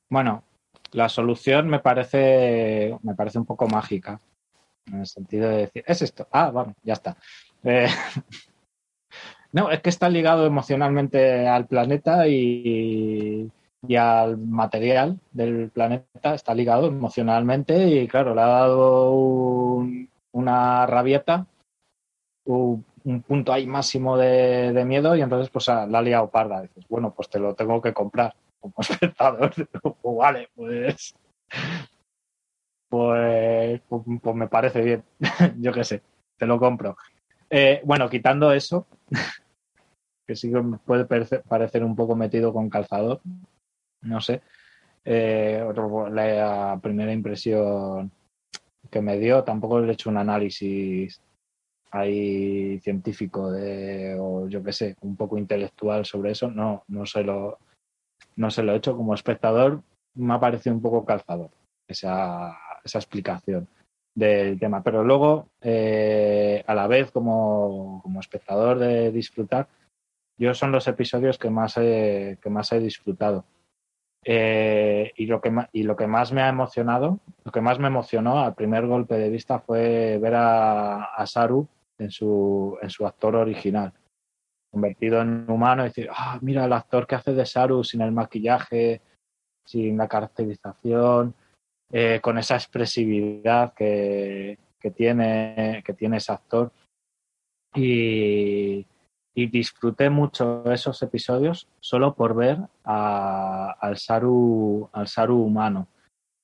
[0.07, 0.43] Bueno,
[0.93, 4.19] la solución me parece, me parece un poco mágica,
[4.87, 7.17] en el sentido de decir, es esto, ah, vamos, ya está.
[7.63, 7.87] Eh,
[9.51, 13.49] no, es que está ligado emocionalmente al planeta y,
[13.97, 19.85] al material del planeta, está ligado emocionalmente y claro, le ha dado
[20.31, 21.45] una rabieta
[22.45, 26.61] un punto ahí máximo de, miedo y entonces pues la ha liado parda.
[26.61, 28.33] Dices, bueno, pues te lo tengo que comprar
[28.63, 29.53] como espectador.
[29.81, 31.13] pues vale, pues,
[32.89, 35.03] pues, pues, pues, me parece bien.
[35.59, 36.01] Yo qué sé,
[36.37, 36.95] te lo compro.
[37.49, 38.87] Eh, bueno, quitando eso,
[40.25, 43.21] que sí que puede parecer un poco metido con calzador,
[44.01, 44.41] no sé.
[45.05, 45.61] Eh,
[46.11, 48.09] la primera impresión
[48.89, 51.21] que me dio, tampoco le he hecho un análisis
[51.91, 57.23] ahí científico de, o yo qué sé, un poco intelectual sobre eso, no, no se
[57.23, 57.59] lo,
[58.35, 59.81] no se lo he hecho como espectador,
[60.15, 61.49] me ha parecido un poco calzador
[61.87, 63.67] esa, esa explicación
[64.15, 64.83] del tema.
[64.83, 69.67] Pero luego, eh, a la vez, como, como, espectador de disfrutar,
[70.37, 73.45] yo son los episodios que más he, que más he disfrutado.
[74.25, 77.87] Eh, y, lo que, y lo que más me ha emocionado, lo que más me
[77.87, 81.67] emocionó al primer golpe de vista fue ver a, a Saru
[81.97, 83.91] en su, en su actor original,
[84.73, 88.11] convertido en humano, y decir, ah, mira el actor que hace de Saru sin el
[88.11, 89.01] maquillaje,
[89.63, 91.35] sin la caracterización,
[91.91, 96.71] eh, con esa expresividad que, que, tiene, que tiene ese actor.
[97.75, 98.87] Y,
[99.35, 105.87] disfruté mucho esos episodios solo por ver al Saru al Saru humano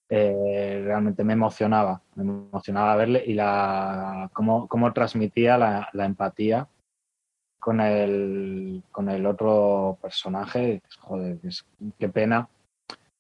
[0.10, 6.68] eh, realmente me emocionaba me emocionaba verle y la cómo, cómo transmitía la, empatía
[7.60, 11.38] con el con el otro personaje joder
[11.98, 12.50] qué pena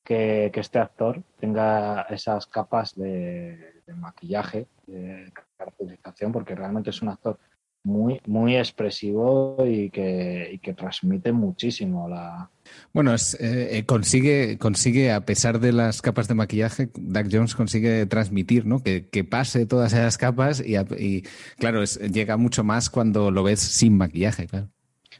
[0.03, 7.01] que, que, este actor tenga esas capas de, de maquillaje de caracterización porque realmente es
[7.01, 7.37] un actor
[7.83, 12.49] muy, muy expresivo y que, y que transmite muchísimo la.
[12.93, 17.55] Bueno, es, eh, eh, consigue, consigue, a pesar de las capas de maquillaje, Doug Jones
[17.55, 18.83] consigue transmitir, ¿no?
[18.83, 21.23] Que, que pase todas esas capas y, y
[21.57, 24.67] claro, es, llega mucho más cuando lo ves sin maquillaje, claro.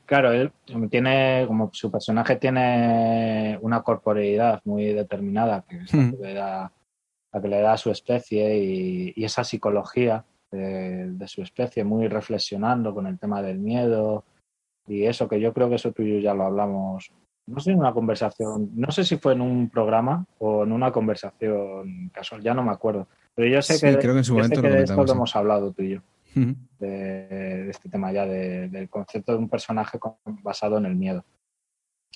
[0.06, 0.52] Claro, él
[0.90, 6.72] tiene, como su personaje tiene una corporeidad muy determinada, que es la, que le da,
[7.32, 12.08] la que le da a su especie y, y esa psicología de, su especie, muy
[12.08, 14.24] reflexionando con el tema del miedo
[14.88, 17.12] y eso, que yo creo que eso tú y yo ya lo hablamos,
[17.48, 20.92] no sé, en una conversación, no sé si fue en un programa o en una
[20.92, 24.62] conversación casual, ya no me acuerdo, pero yo sé que, creo que, en su momento
[24.62, 26.02] de esto lo hemos hablado tú y yo.
[26.80, 30.00] de, este tema ya del concepto de un personaje
[30.44, 31.24] basado en el miedo.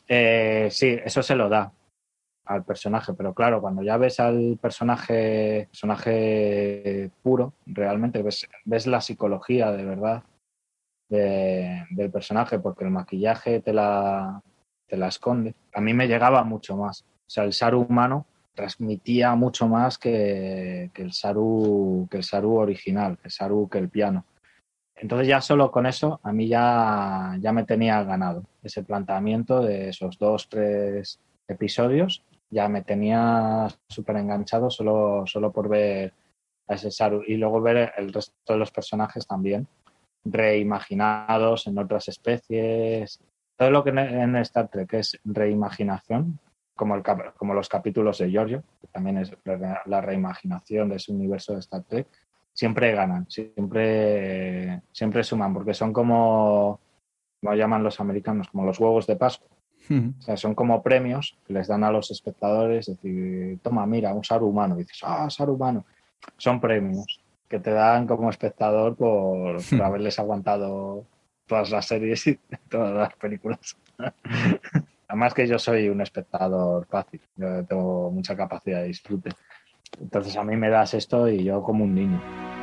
[0.07, 1.71] Eh, sí, eso se lo da,
[2.45, 9.01] al personaje, pero claro, cuando ya ves al personaje, personaje puro, realmente ves, ves la
[9.01, 10.23] psicología de verdad
[11.09, 14.41] de, del personaje, porque el maquillaje te la,
[14.87, 15.55] te la esconde.
[15.73, 17.01] A mí me llegaba mucho más.
[17.01, 22.55] O sea, el Saru humano transmitía mucho más que, que el Saru que el Saru
[22.57, 24.25] original, que el Saru que el piano.
[24.95, 29.89] Entonces ya solo con eso a mí ya, ya me tenía ganado ese planteamiento de
[29.89, 32.23] esos dos, tres episodios
[32.53, 36.13] ya me tenía súper enganchado solo, solo por ver
[36.67, 39.67] a ese Saru y luego ver el resto de los personajes también
[40.25, 43.19] reimaginados en otras especies.
[43.57, 46.39] Todo lo que en Star Trek es reimaginación,
[46.75, 47.03] como, el,
[47.37, 49.35] como los capítulos de Giorgio, que también es
[49.85, 52.07] la reimaginación de ese universo de Star Trek,
[52.53, 56.79] siempre ganan, siempre, siempre suman, porque son como,
[57.41, 59.49] como llaman los americanos, como los huevos de Pascua.
[59.89, 64.23] O sea, son como premios que les dan a los espectadores, decir, toma, mira, un
[64.23, 64.75] SAR humano.
[64.75, 65.85] Y dices, ah, SAR humano.
[66.37, 71.05] Son premios que te dan como espectador por, haberles aguantado
[71.45, 73.77] todas las series y todas las películas.
[75.07, 79.29] Además que yo soy un espectador fácil, yo tengo mucha capacidad de disfrute.
[80.01, 82.62] Entonces a mí me das esto y yo como un niño.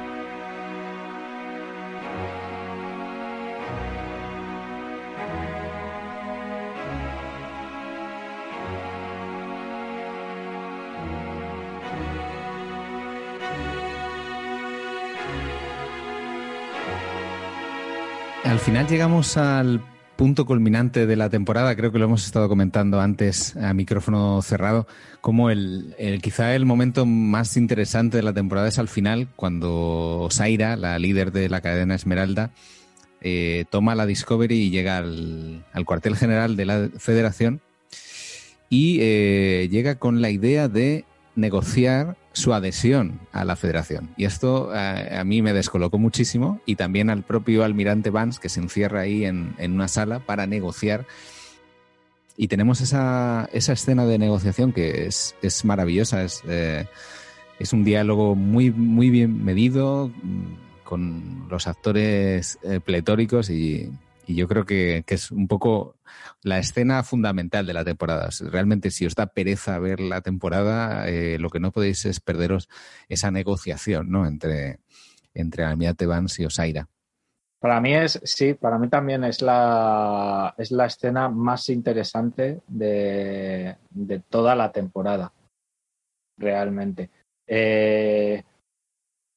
[18.45, 19.81] Al final llegamos al
[20.17, 24.87] punto culminante de la temporada, creo que lo hemos estado comentando antes a micrófono cerrado,
[25.21, 30.77] como el, quizá el momento más interesante de la temporada es al final, cuando Zaira,
[30.77, 32.51] la líder de la cadena Esmeralda,
[33.23, 37.61] eh, toma la Discovery y llega al, cuartel general de la Federación
[38.69, 44.11] y eh, llega con la idea de negociar su adhesión a la federación.
[44.17, 48.49] Y esto eh, a mí me descolocó muchísimo y también al propio almirante Vance que
[48.49, 51.07] se encierra ahí en, una sala para negociar.
[52.37, 56.87] Y tenemos esa, esa escena de negociación que es, es maravillosa, es, eh,
[57.59, 60.11] es un diálogo muy, muy bien medido,
[60.91, 63.91] con los actores eh, pletóricos y,
[64.35, 65.97] yo creo que, es un poco
[66.43, 68.29] la escena fundamental de la temporada.
[68.51, 72.69] Realmente, si os da pereza ver la temporada, eh, lo que no podéis es perderos
[73.09, 74.27] esa negociación ¿no?
[74.27, 74.81] entre,
[75.35, 76.89] entre Almirante Vance y Osaira.
[77.61, 83.77] Para mí es, sí, para mí también es la, es la escena más interesante de,
[83.91, 85.31] de toda la temporada,
[86.39, 87.11] realmente.
[87.47, 88.43] Eh,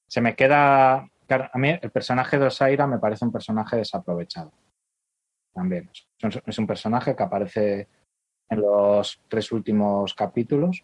[0.08, 4.54] se me queda, a mí el personaje de Osaira me parece un personaje desaprovechado.
[5.54, 5.90] También.
[6.46, 7.88] Es un personaje que aparece
[8.50, 10.84] en los tres últimos capítulos.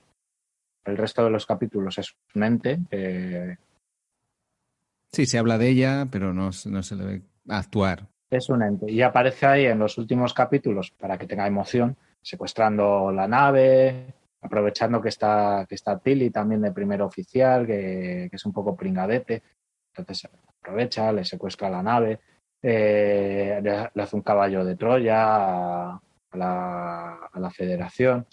[0.85, 3.57] El resto de los capítulos es un ente que
[5.11, 8.07] Sí, se habla de ella, pero no, se le ve actuar.
[8.29, 8.91] Es un ente.
[8.91, 15.01] Y aparece ahí en los últimos capítulos para que tenga emoción, secuestrando la nave, aprovechando
[15.01, 19.41] que está, que está Tilly también de primer oficial, que, es un poco pringadete.
[19.95, 22.19] Entonces aprovecha, le secuestra la nave,
[22.61, 26.01] eh, le, hace un caballo de Troya a,
[26.33, 28.25] la, federación.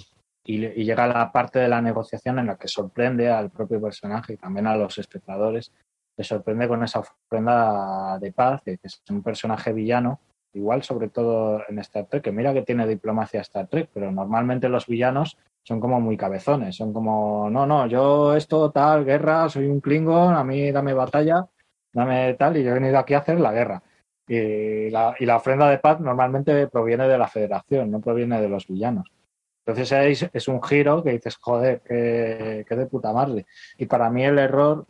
[0.45, 4.37] Y, llega la parte de la negociación en la que sorprende al propio personaje y
[4.37, 5.73] también a los espectadores
[6.17, 10.21] te sorprende con esa ofrenda de paz, que es un personaje villano,
[10.55, 14.71] igual sobre todo en Star Trek, que mira que tiene diplomacia Star Trek, pero normalmente
[14.71, 19.67] los villanos son como muy cabezones, son como, no, no, yo esto tal, guerra, soy
[19.67, 21.47] un Klingon, a mí dame batalla,
[21.93, 23.83] dame tal, y yo he venido aquí a hacer la guerra.
[24.29, 28.49] Y la, y la ofrenda de paz normalmente proviene de la federación, no proviene de
[28.49, 29.07] los villanos.
[29.65, 33.47] Entonces es, es un giro que dices, joder, qué, qué de puta madre.
[33.79, 34.87] Y para mí el error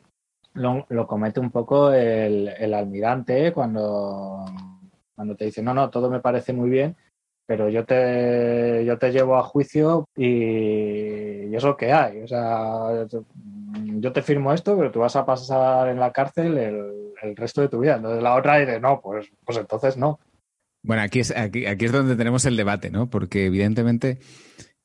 [0.56, 4.44] lo, comete un poco el, almirante cuando,
[5.14, 6.96] cuando te dice, no, no, todo me parece muy bien,
[7.46, 12.22] pero yo te, yo te llevo a juicio y, es lo que hay.
[12.22, 13.06] O sea,
[13.98, 17.05] yo te firmo esto, pero tú vas a pasar en la cárcel el,
[17.36, 17.96] resto de tu vida.
[17.96, 20.18] Entonces la otra dice, no, pues, pues entonces no.
[20.82, 23.10] Bueno, aquí es, aquí, aquí es donde tenemos el debate, ¿no?
[23.10, 24.20] Porque evidentemente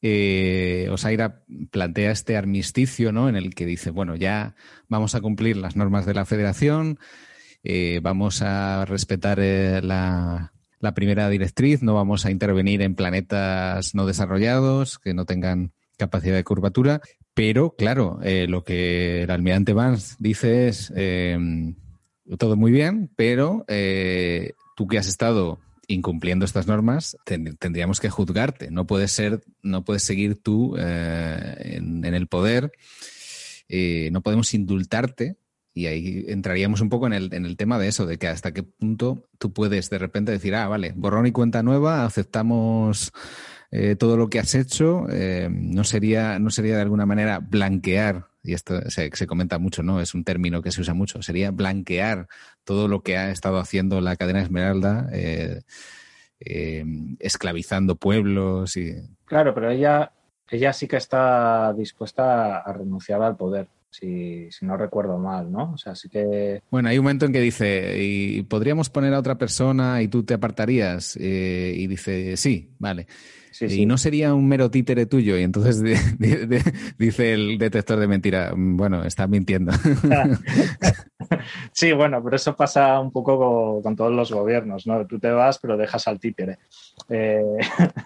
[0.02, 3.30] eh, Osaira plantea este armisticio, ¿no?
[3.30, 4.56] En el que dice, bueno, ya
[4.88, 6.98] vamos a cumplir las normas de la Federación,
[7.64, 10.54] eh, vamos a respetar eh, la,
[10.96, 16.44] primera directriz, no vamos a intervenir en planetas no desarrollados que no tengan capacidad de
[16.44, 17.02] curvatura,
[17.36, 20.92] pero claro, lo que el almirante Vance dice es
[22.38, 23.66] todo muy bien, pero
[24.76, 25.60] tú que has estado
[25.92, 28.72] incumpliendo estas normas, tendríamos que juzgarte.
[28.72, 32.72] No puedes ser, no puedes seguir tú eh, en, el poder.
[33.68, 35.38] Eh, no podemos indultarte.
[35.74, 38.54] Y ahí entraríamos un poco en el, en el tema de eso, de que hasta
[38.54, 43.14] qué punto tú puedes de repente decir, ah, vale, borrón y cuenta nueva, aceptamos
[43.72, 45.06] eh, todo lo que has hecho.
[45.50, 50.02] no, sería, no sería de alguna manera blanquear y esto se, se, comenta mucho, ¿no?
[50.02, 52.28] Es un término que se usa mucho, sería blanquear
[52.64, 55.62] todo lo que ha estado haciendo la cadena Esmeralda, eh,
[56.40, 56.86] eh,
[57.20, 58.96] esclavizando pueblos y...
[59.26, 60.12] Claro, pero ella,
[60.50, 63.68] ella sí que está dispuesta a renunciar al poder.
[63.92, 65.74] Si, si, no recuerdo mal, ¿no?
[65.74, 66.64] O sea, sí que...
[66.72, 70.24] Bueno, hay un momento en que dice, ¿y podríamos poner a otra persona y tú
[70.24, 71.18] te apartarías?
[71.20, 73.08] Eh, y dice, sí, vale
[73.60, 75.38] y no sería un mero títere tuyo.
[75.38, 75.82] Y entonces
[76.98, 79.72] dice el detector de mentira, bueno, está mintiendo.
[81.72, 85.06] sí, bueno, pero eso pasa un poco con, todos los gobiernos, ¿no?
[85.06, 86.60] Tú te vas, pero dejas al títere.
[87.10, 87.58] Eh,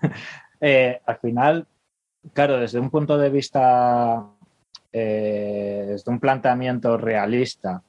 [0.61, 1.67] eh, al final,
[2.33, 4.25] claro, desde un punto de vista,
[4.91, 7.81] eh, desde un planteamiento realista,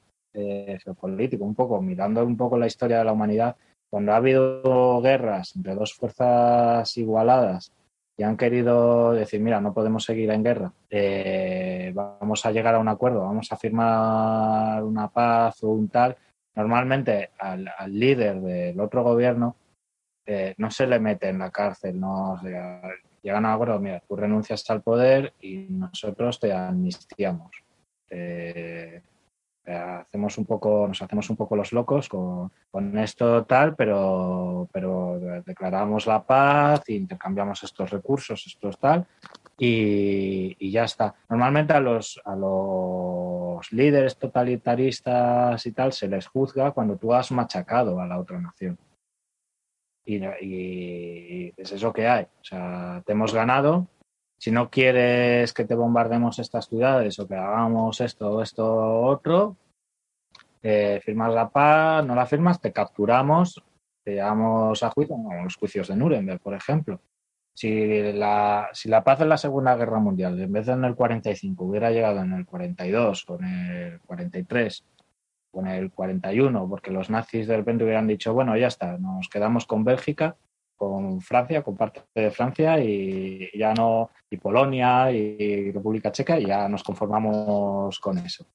[0.83, 3.55] geopolítico, un poco, mirando un poco la historia de la humanidad,
[3.89, 7.71] cuando ha habido guerras entre dos fuerzas igualadas
[8.17, 12.79] y han querido decir, mira, no podemos seguir en guerra, eh, vamos a llegar a
[12.79, 16.17] un acuerdo, vamos a firmar una paz o un tal,
[16.55, 19.55] normalmente al, líder del otro gobierno
[20.25, 22.41] eh, no se le mete en la cárcel, no
[23.21, 27.51] llegan a acuerdo, mira, tú renuncias al poder y nosotros te amnistiamos.
[28.09, 29.01] Eh,
[29.67, 32.51] hacemos un poco, nos hacemos un poco los locos con,
[32.97, 39.05] esto tal, pero, pero declaramos la paz, intercambiamos estos recursos, estos tal,
[39.57, 41.15] y, ya está.
[41.29, 47.31] Normalmente a los, a los líderes totalitaristas y tal se les juzga cuando tú has
[47.31, 48.77] machacado a la otra nación.
[50.05, 52.23] Y, y es eso que hay.
[52.23, 53.87] O sea, te hemos ganado,
[54.37, 59.57] si no quieres que te bombardemos estas ciudades o que hagamos esto, esto, otro,
[60.61, 63.63] eh, firmas la paz, no la firmas, te capturamos,
[64.03, 67.01] te llevamos a juicio, como los juicios de Nuremberg, por ejemplo.
[67.53, 70.95] Si la, si la paz en la Segunda Guerra Mundial, en vez de en el
[70.95, 74.85] 45, hubiera llegado en el 42 o en el 43,
[75.53, 79.65] en el 41, porque los nazis de repente hubieran dicho, bueno, ya está, nos quedamos
[79.65, 80.35] con Bélgica,
[80.77, 86.45] con Francia, con parte de Francia y ya no, y Polonia y República Checa, y
[86.45, 88.45] ya nos conformamos con eso.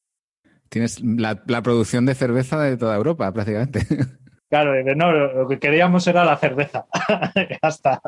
[0.69, 3.81] Tienes la, la producción de cerveza de toda Europa, prácticamente.
[4.53, 6.85] Claro, no, lo que queríamos era la cerveza.
[7.35, 8.03] ya está.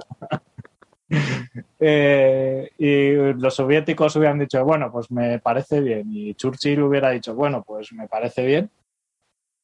[1.80, 6.06] Eh, y los soviéticos hubieran dicho, bueno, pues me parece bien.
[6.12, 8.70] Y Churchill hubiera dicho, bueno, pues me parece bien.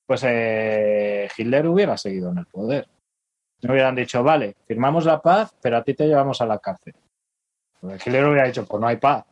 [0.06, 2.88] Pues eh, Hitler hubiera seguido en el poder.
[3.62, 6.94] Me hubieran dicho, vale, firmamos la paz, pero a ti te llevamos a la cárcel.
[7.80, 9.24] Pues Hitler hubiera dicho, pues no hay paz.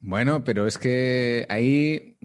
[0.00, 2.16] Bueno, pero es que ahí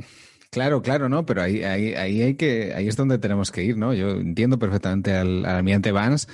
[0.56, 3.78] Claro, claro, no, pero ahí, ahí, ahí hay que, ahí es donde tenemos que ir,
[3.78, 3.94] ¿no?
[3.94, 6.30] Yo entiendo perfectamente al, al almirante Vance.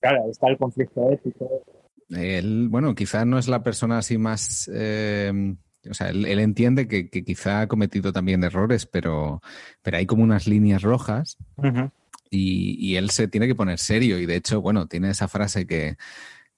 [0.00, 1.64] Claro, ahí está el conflicto ético.
[2.10, 4.70] Él, bueno, quizá no es la persona así más.
[4.70, 5.56] Eh,
[5.88, 9.40] o sea, él, él entiende que, que, quizá ha cometido también errores, pero,
[9.80, 11.90] pero hay como unas líneas rojas uh -huh.
[12.30, 14.18] Y, él se tiene que poner serio.
[14.18, 15.96] Y de hecho, bueno, tiene esa frase que,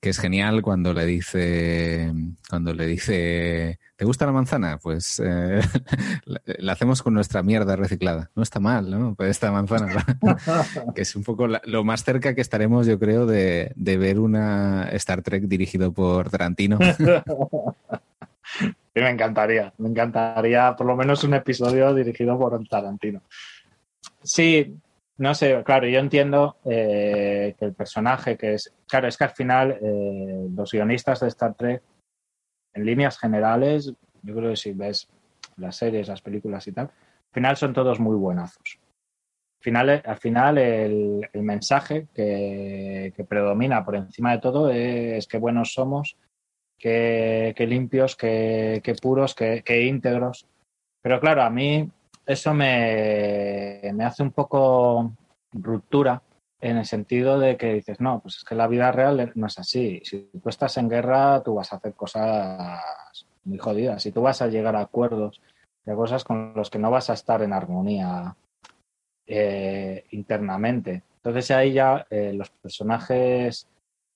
[0.01, 2.13] que es genial cuando le dice,
[2.49, 4.79] cuando le dice, ¿te gusta la manzana?
[4.79, 5.61] Pues eh,
[6.59, 8.31] la hacemos con nuestra mierda reciclada.
[8.35, 9.15] No está mal, ¿no?
[9.15, 10.05] Pues esta manzana,
[10.95, 14.19] que es un poco la, lo más cerca que estaremos, yo creo, de, de ver
[14.19, 16.79] una Star Trek dirigido por Tarantino.
[18.93, 23.23] Sí, me encantaría, me encantaría por lo menos un episodio dirigido por Tarantino.
[24.23, 24.77] Sí,
[25.21, 29.31] no sé, claro, yo entiendo eh, que el personaje que es, claro, es que al
[29.31, 31.83] final eh, los guionistas de Star Trek,
[32.73, 33.93] en líneas generales,
[34.23, 35.11] yo creo que si ves
[35.59, 38.79] las series, las películas y tal, al final son todos muy buenazos.
[39.59, 45.75] Al final, al final el, mensaje que, predomina por encima de todo es que buenos
[45.75, 46.17] somos,
[46.79, 50.47] que, limpios, que, que puros, que íntegros.
[51.03, 51.91] Pero claro, a mí
[52.27, 55.13] eso me, me, hace un poco
[55.53, 56.23] ruptura
[56.61, 59.59] en el sentido de que dices, no, pues es que la vida real no es
[59.59, 60.01] así.
[60.05, 62.81] Si tú estás en guerra, tú vas a hacer cosas
[63.45, 65.41] muy jodidas y tú vas a llegar a acuerdos
[65.85, 68.37] de cosas con los que no vas a estar en armonía
[69.27, 71.03] eh, internamente.
[71.17, 73.67] Entonces ahí ya eh, los personajes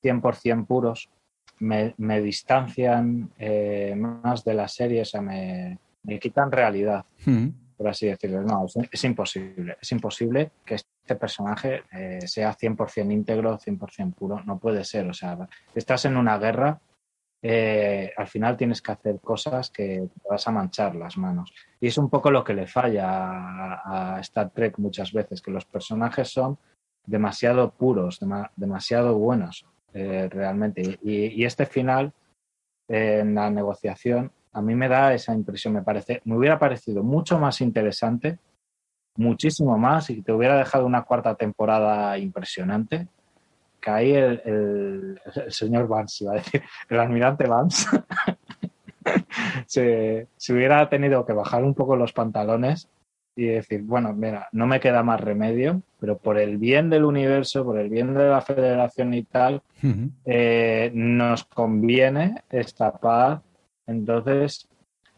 [0.02, 1.08] 100% puros
[1.60, 7.04] me, me distancian eh, más de la serie, o sea, me, me quitan realidad.
[7.24, 8.42] Mm por así decirlo.
[8.42, 9.76] No, es, imposible.
[9.80, 14.42] Es imposible que este personaje eh, sea 100% íntegro, 100% puro.
[14.44, 15.08] No puede ser.
[15.08, 16.80] O sea, estás en una guerra,
[17.46, 21.52] eh, al final tienes que hacer cosas que te vas a manchar las manos.
[21.78, 23.04] Y es un poco lo que le falla
[23.84, 26.58] a, Star Trek muchas veces, que los personajes son
[27.04, 30.98] demasiado puros, dem demasiado buenos, eh, realmente.
[31.02, 32.14] Y, este final,
[32.88, 37.38] en la negociación, a mí me da esa impresión, me parece, me hubiera parecido mucho
[37.38, 38.38] más interesante,
[39.16, 43.08] muchísimo más, y te hubiera dejado una cuarta temporada impresionante,
[43.80, 47.88] que ahí el, el, el señor Vance, iba a decir, el almirante Vance,
[49.66, 52.88] se, se, hubiera tenido que bajar un poco los pantalones
[53.36, 57.64] y decir, bueno, mira, no me queda más remedio, pero por el bien del universo,
[57.64, 60.10] por el bien de la federación y tal, uh -huh.
[60.24, 63.40] eh, nos conviene esta paz
[63.86, 64.68] entonces,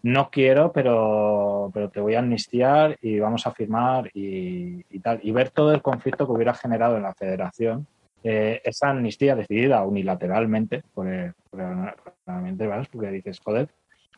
[0.03, 5.21] no quiero, pero, pero te voy a amnistiar y vamos a firmar y, tal.
[5.23, 7.87] Y ver todo el conflicto que hubiera generado en la federación,
[8.23, 11.77] eh, esa amnistía decidida unilateralmente por el, por el,
[12.25, 13.69] por porque dices, joder,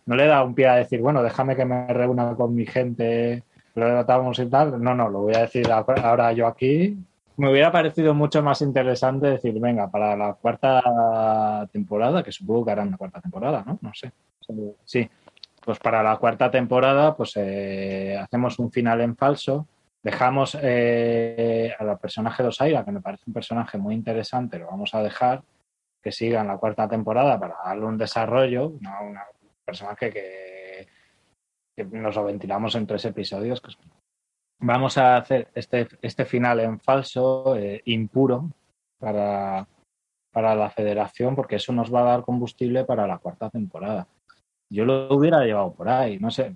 [0.06, 3.42] no le da un pie a decir, bueno, déjame que me reúna con mi gente,
[3.74, 4.82] lo tratamos y tal.
[4.82, 6.98] No, no, lo voy a decir ahora yo aquí.
[7.38, 12.72] Me hubiera parecido mucho más interesante decir, venga, para la cuarta temporada, que supongo que
[12.72, 13.78] harán una cuarta temporada, ¿no?
[13.80, 14.12] No sé.
[14.84, 15.08] Sí,
[15.64, 19.68] pues para la cuarta temporada pues eh, hacemos un final en falso,
[20.02, 24.66] dejamos eh, a la personaje de Osaira, que me parece un personaje muy interesante, lo
[24.66, 25.42] vamos a dejar
[26.02, 28.90] que siga en la cuarta temporada para darle un desarrollo, ¿no?
[29.02, 29.18] un
[29.64, 30.88] personaje que,
[31.76, 33.60] que, nos lo ventilamos en tres episodios.
[33.60, 33.70] Que
[34.58, 38.50] vamos a hacer este, este final en falso, eh, impuro,
[38.98, 39.66] para,
[40.32, 44.06] para la federación, porque eso nos va a dar combustible para la cuarta temporada
[44.70, 46.54] yo lo hubiera llevado por ahí, no sé.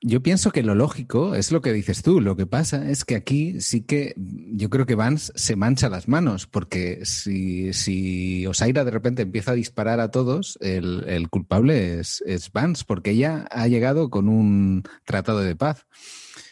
[0.00, 2.20] Yo pienso que lo lógico es lo que dices tú.
[2.20, 6.06] Lo que pasa es que aquí sí que yo creo que Vance se mancha las
[6.06, 11.98] manos, porque si, si Osaira de repente empieza a disparar a todos, el, el culpable
[11.98, 15.84] es, es, Vance, porque ella ha llegado con un tratado de paz.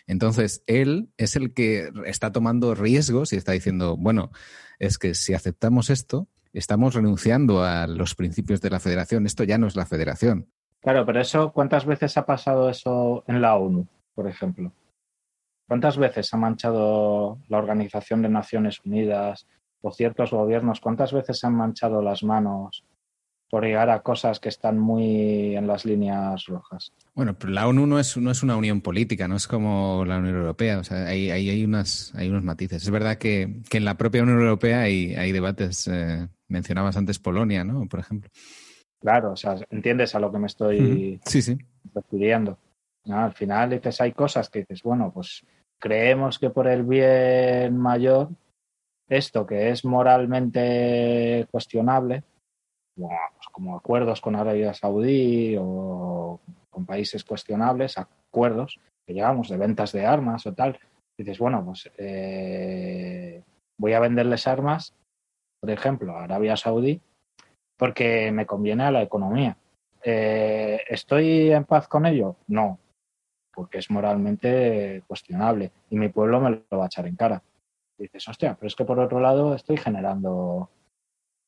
[0.06, 4.30] Entonces, él es el que está tomando riesgos y está diciendo, bueno,
[4.78, 9.26] es que si aceptamos esto, estamos renunciando a los principios de la federación.
[9.26, 10.48] Esto ya no es la federación.
[10.80, 14.72] Claro, pero eso, ¿cuántas veces ha pasado eso en la ONU, por ejemplo?
[15.66, 19.48] ¿Cuántas veces ha manchado la Organización de Naciones Unidas
[19.80, 20.80] o ciertos gobiernos?
[20.80, 22.84] ¿Cuántas veces han manchado las manos
[23.48, 26.92] por llegar a cosas que están muy en las líneas rojas?
[27.14, 30.18] Bueno, pero la ONU no es, no es una unión política, no es como la
[30.18, 30.78] Unión Europea.
[30.78, 32.82] O sea, hay, hay, hay, unas, hay unos matices.
[32.82, 35.88] Es verdad que, que en la propia Unión Europea hay, hay debates.
[35.88, 37.86] Eh, mencionabas antes Polonia, ¿no?
[37.88, 38.30] Por ejemplo.
[39.00, 41.58] Claro, o sea, entiendes a lo que me estoy sí, sí.
[41.94, 42.58] refiriendo.
[43.04, 43.18] ¿no?
[43.18, 45.44] Al final dices, hay cosas que dices, bueno, pues
[45.78, 48.30] creemos que por el bien mayor,
[49.08, 52.24] esto que es moralmente cuestionable,
[53.52, 56.40] como acuerdos con Arabia Saudí o
[56.70, 60.78] con países cuestionables, acuerdos que llegamos de ventas de armas o tal,
[61.16, 63.42] dices, bueno, pues eh,
[63.78, 64.94] voy a venderles armas,
[65.60, 67.00] por ejemplo, a Arabia Saudí,
[67.78, 69.56] porque me conviene a la economía.
[70.02, 72.36] Eh, ¿Estoy en paz con ello?
[72.48, 72.78] No,
[73.54, 77.42] porque es moralmente cuestionable y mi pueblo me lo va a echar en cara.
[77.98, 80.68] dices, hostia, pero es que por otro lado estoy generando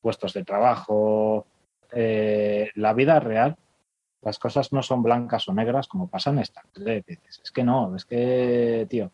[0.01, 1.45] puestos de trabajo.
[1.91, 3.57] Eh, la vida real,
[4.21, 6.63] las cosas no son blancas o negras como pasa en esta.
[6.75, 9.11] Dices, es que no, es que, tío,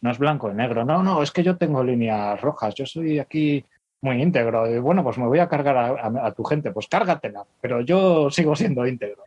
[0.00, 0.84] no es blanco y negro.
[0.84, 2.74] No, no, es que yo tengo líneas rojas.
[2.74, 3.64] Yo soy aquí
[4.00, 4.70] muy íntegro.
[4.70, 6.72] Y bueno, pues me voy a cargar a, a tu gente.
[6.72, 9.24] Pues cárgatela, pero yo sigo siendo íntegro.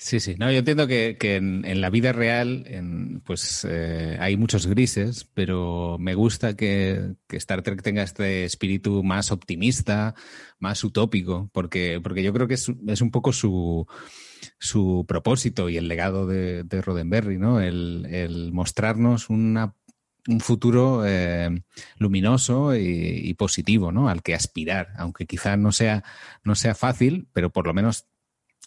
[0.00, 0.36] Sí, sí.
[0.38, 5.96] No, yo entiendo que, en, la vida real, en, pues eh, hay muchos grises, pero
[5.98, 10.14] me gusta que, que, Star Trek tenga este espíritu más optimista,
[10.60, 13.88] más utópico, porque, porque yo creo que es, es un poco su,
[14.60, 17.60] su propósito y el legado de, de Roddenberry, ¿no?
[17.60, 19.74] El, mostrarnos una
[20.28, 21.48] un futuro eh,
[21.96, 22.82] luminoso y,
[23.24, 24.10] y, positivo, ¿no?
[24.10, 26.04] Al que aspirar, aunque quizá no sea,
[26.44, 28.07] no sea fácil, pero por lo menos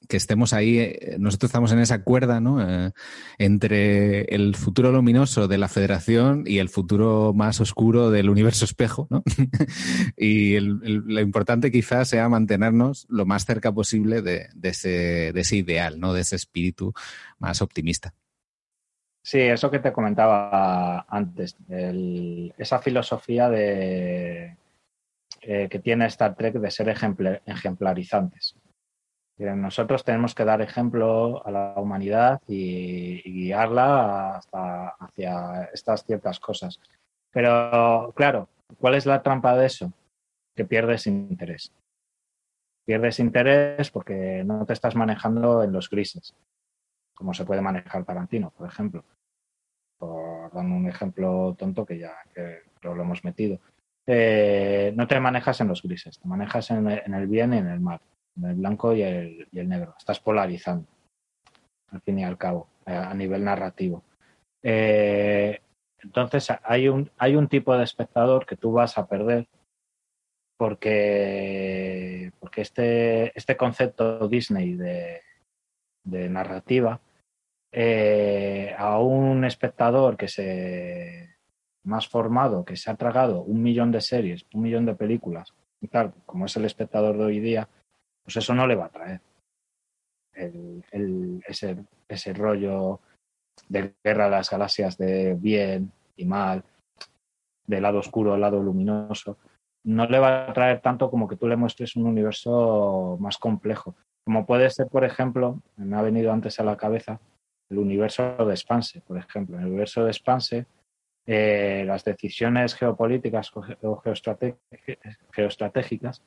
[0.07, 2.61] que estemos ahí, eh, nosotros estamos en esa cuerda, ¿no?
[2.61, 2.91] Eh,
[3.37, 9.07] entre el futuro luminoso de la federación y el futuro más oscuro del universo espejo,
[9.09, 9.23] ¿no?
[10.17, 15.99] y lo importante quizás sea mantenernos lo más cerca posible de, ese, de ese ideal,
[15.99, 16.13] ¿no?
[16.13, 16.93] De ese espíritu
[17.39, 18.13] más optimista.
[19.23, 21.55] Sí, eso que te comentaba antes,
[22.57, 24.57] esa filosofía de,
[25.43, 28.55] eh, que tiene Star Trek de ser ejemplar, ejemplarizantes.
[29.41, 34.39] Nosotros tenemos que dar ejemplo a la humanidad y, guiarla
[34.99, 36.79] hacia estas ciertas cosas.
[37.31, 39.91] Pero, claro, ¿cuál es la trampa de eso?
[40.55, 41.73] Que pierdes interés.
[42.85, 46.35] Pierdes interés porque no te estás manejando en los grises,
[47.15, 49.03] como se puede manejar Tarantino, por ejemplo.
[49.97, 52.13] Por dar un ejemplo tonto que ya
[52.83, 53.59] lo hemos metido.
[54.05, 57.79] Eh, no te manejas en los grises, te manejas en, el bien y en el
[57.79, 58.01] mal
[58.35, 59.95] el blanco y el, y el, negro.
[59.97, 60.87] Estás polarizando,
[61.89, 64.03] al fin y al cabo, a nivel narrativo.
[64.63, 65.59] Eh,
[66.03, 69.47] entonces, hay un, hay un tipo de espectador que tú vas a perder
[70.57, 75.21] porque, porque este, este concepto Disney de,
[76.03, 76.99] de narrativa
[77.71, 81.35] eh, a un espectador que se
[81.83, 85.89] más formado, que se ha tragado un millón de series, un millón de películas, y
[86.27, 87.67] como es el espectador de hoy día,
[88.23, 89.21] pues eso no le va a traer.
[90.33, 92.99] Ese, ese rollo
[93.67, 96.63] de guerra de las galaxias de bien y mal,
[97.67, 99.37] de lado oscuro lado luminoso,
[99.83, 103.95] no le va a traer tanto como que tú le muestres un universo más complejo.
[104.23, 107.19] Como puede ser, por ejemplo, me ha venido antes a la cabeza
[107.69, 109.57] el universo de Expanse, por ejemplo.
[109.57, 110.67] En el universo de Expanse,
[111.25, 114.01] eh, las decisiones geopolíticas o
[115.31, 116.21] geoestratégicas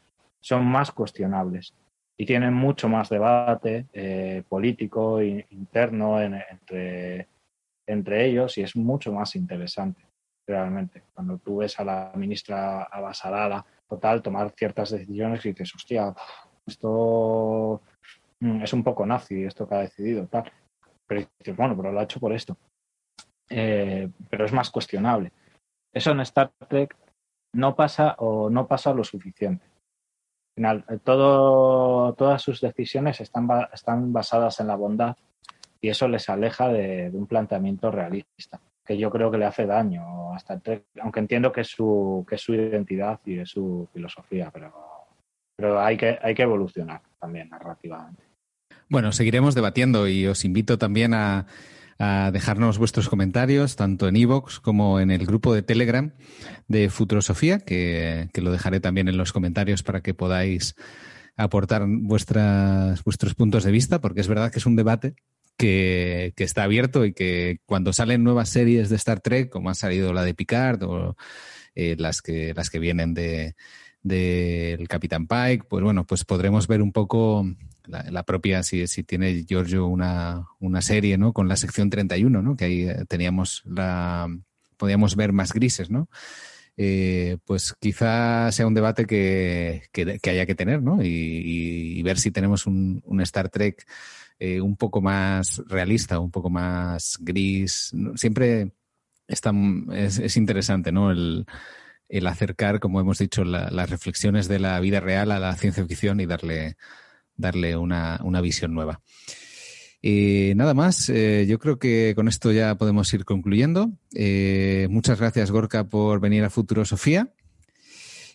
[0.44, 1.72] son más cuestionables
[2.18, 7.28] y tienen mucho más debate eh, político e interno en, entre,
[7.86, 10.06] entre ellos y es mucho más interesante
[10.46, 11.04] realmente.
[11.14, 16.14] Cuando tú ves a la ministra avasalada total tomar ciertas decisiones y dices, hostia,
[16.66, 17.80] esto
[18.40, 20.52] mm, es un poco nazi, esto que ha decidido, tal.
[21.06, 22.54] Pero dices, bueno, pero lo ha hecho por esto.
[23.48, 25.32] Eh, pero es más cuestionable.
[25.90, 26.94] Eso en Star Trek
[27.54, 29.73] no pasa o no pasa lo suficiente
[30.54, 35.16] final, todo, todas sus decisiones están, están basadas en la bondad
[35.80, 40.32] y eso les aleja de, un planteamiento realista, que yo creo que le hace daño
[40.34, 40.60] hasta
[41.00, 44.72] aunque entiendo que es su, que su identidad y es su filosofía, pero,
[45.56, 48.22] pero hay, que, hay que evolucionar también narrativamente.
[48.88, 51.46] Bueno, seguiremos debatiendo y os invito también a,
[51.98, 56.12] a dejarnos vuestros comentarios, tanto en iVoox como en el grupo de Telegram
[56.68, 60.74] de Futurosofía, que, que, lo dejaré también en los comentarios para que podáis
[61.36, 65.14] aportar vuestras, vuestros puntos de vista, porque es verdad que es un debate
[65.56, 70.12] que, está abierto y que cuando salen nuevas series de Star Trek, como ha salido
[70.12, 71.16] la de Picard o
[71.74, 73.54] eh, las, que, las que vienen de
[74.02, 77.46] del Capitán Pike, pues bueno, pues podremos ver un poco
[77.86, 81.32] la, propia, si, si, tiene Giorgio una, una, serie, ¿no?
[81.32, 82.56] Con la sección 31, ¿no?
[82.56, 84.28] Que ahí eh, teníamos la,
[84.76, 86.08] podíamos ver más grises, ¿no?
[86.76, 90.98] Eh, pues quizá sea un debate que, que, haya que tener, ¿no?
[91.02, 93.86] Y, ver si tenemos un, un Star Trek
[94.38, 97.92] eh, un poco más realista, un poco más gris.
[98.16, 98.72] Siempre
[99.28, 99.52] está,
[99.92, 101.10] es, es interesante, ¿no?
[101.10, 101.46] El,
[102.08, 106.20] el, acercar, como hemos dicho, las reflexiones de la vida real a la ciencia ficción
[106.20, 106.76] y darle,
[107.36, 109.00] darle una, una visión nueva.
[110.06, 113.90] Y nada más, eh, yo creo que con esto ya podemos ir concluyendo.
[114.14, 117.32] Eh, muchas gracias, Gorka, por venir a Futuro Sofía.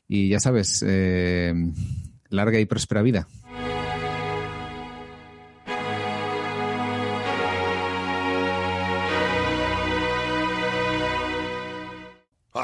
[0.07, 1.53] Y ya sabes, eh,
[2.29, 3.27] larga y próspera vida.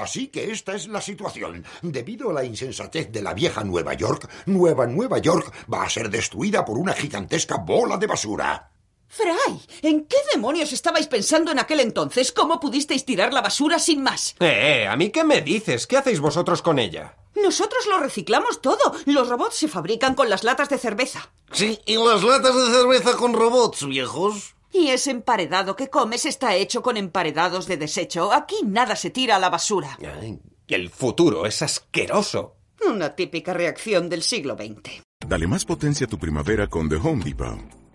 [0.06, 1.66] Así que esta es la situación.
[1.82, 6.12] Debido a la insensatez de la vieja Nueva York, Nueva Nueva York va a ser
[6.12, 8.70] destruida por una gigantesca bola de basura.
[9.08, 12.32] Fray, ¿en qué demonios estabais pensando en aquel entonces?
[12.32, 14.36] ¿Cómo pudisteis tirar la basura sin más?
[14.40, 15.88] Eh, eh, ¿a mí qué me dices?
[15.88, 17.16] ¿Qué hacéis vosotros con ella?
[17.34, 18.94] Nosotros lo reciclamos todo.
[19.06, 21.32] Los robots se fabrican con las latas de cerveza.
[21.52, 24.54] Sí, y las latas de cerveza con robots, viejos.
[24.78, 28.34] Y ese emparedado que comes está hecho con emparedados de desecho.
[28.34, 29.98] Aquí nada se tira a la basura.
[30.68, 32.58] el futuro es asqueroso.
[32.86, 35.02] Una típica reacción del siglo XX.
[35.26, 37.85] Dale más potencia a tu primavera con The Home Depot.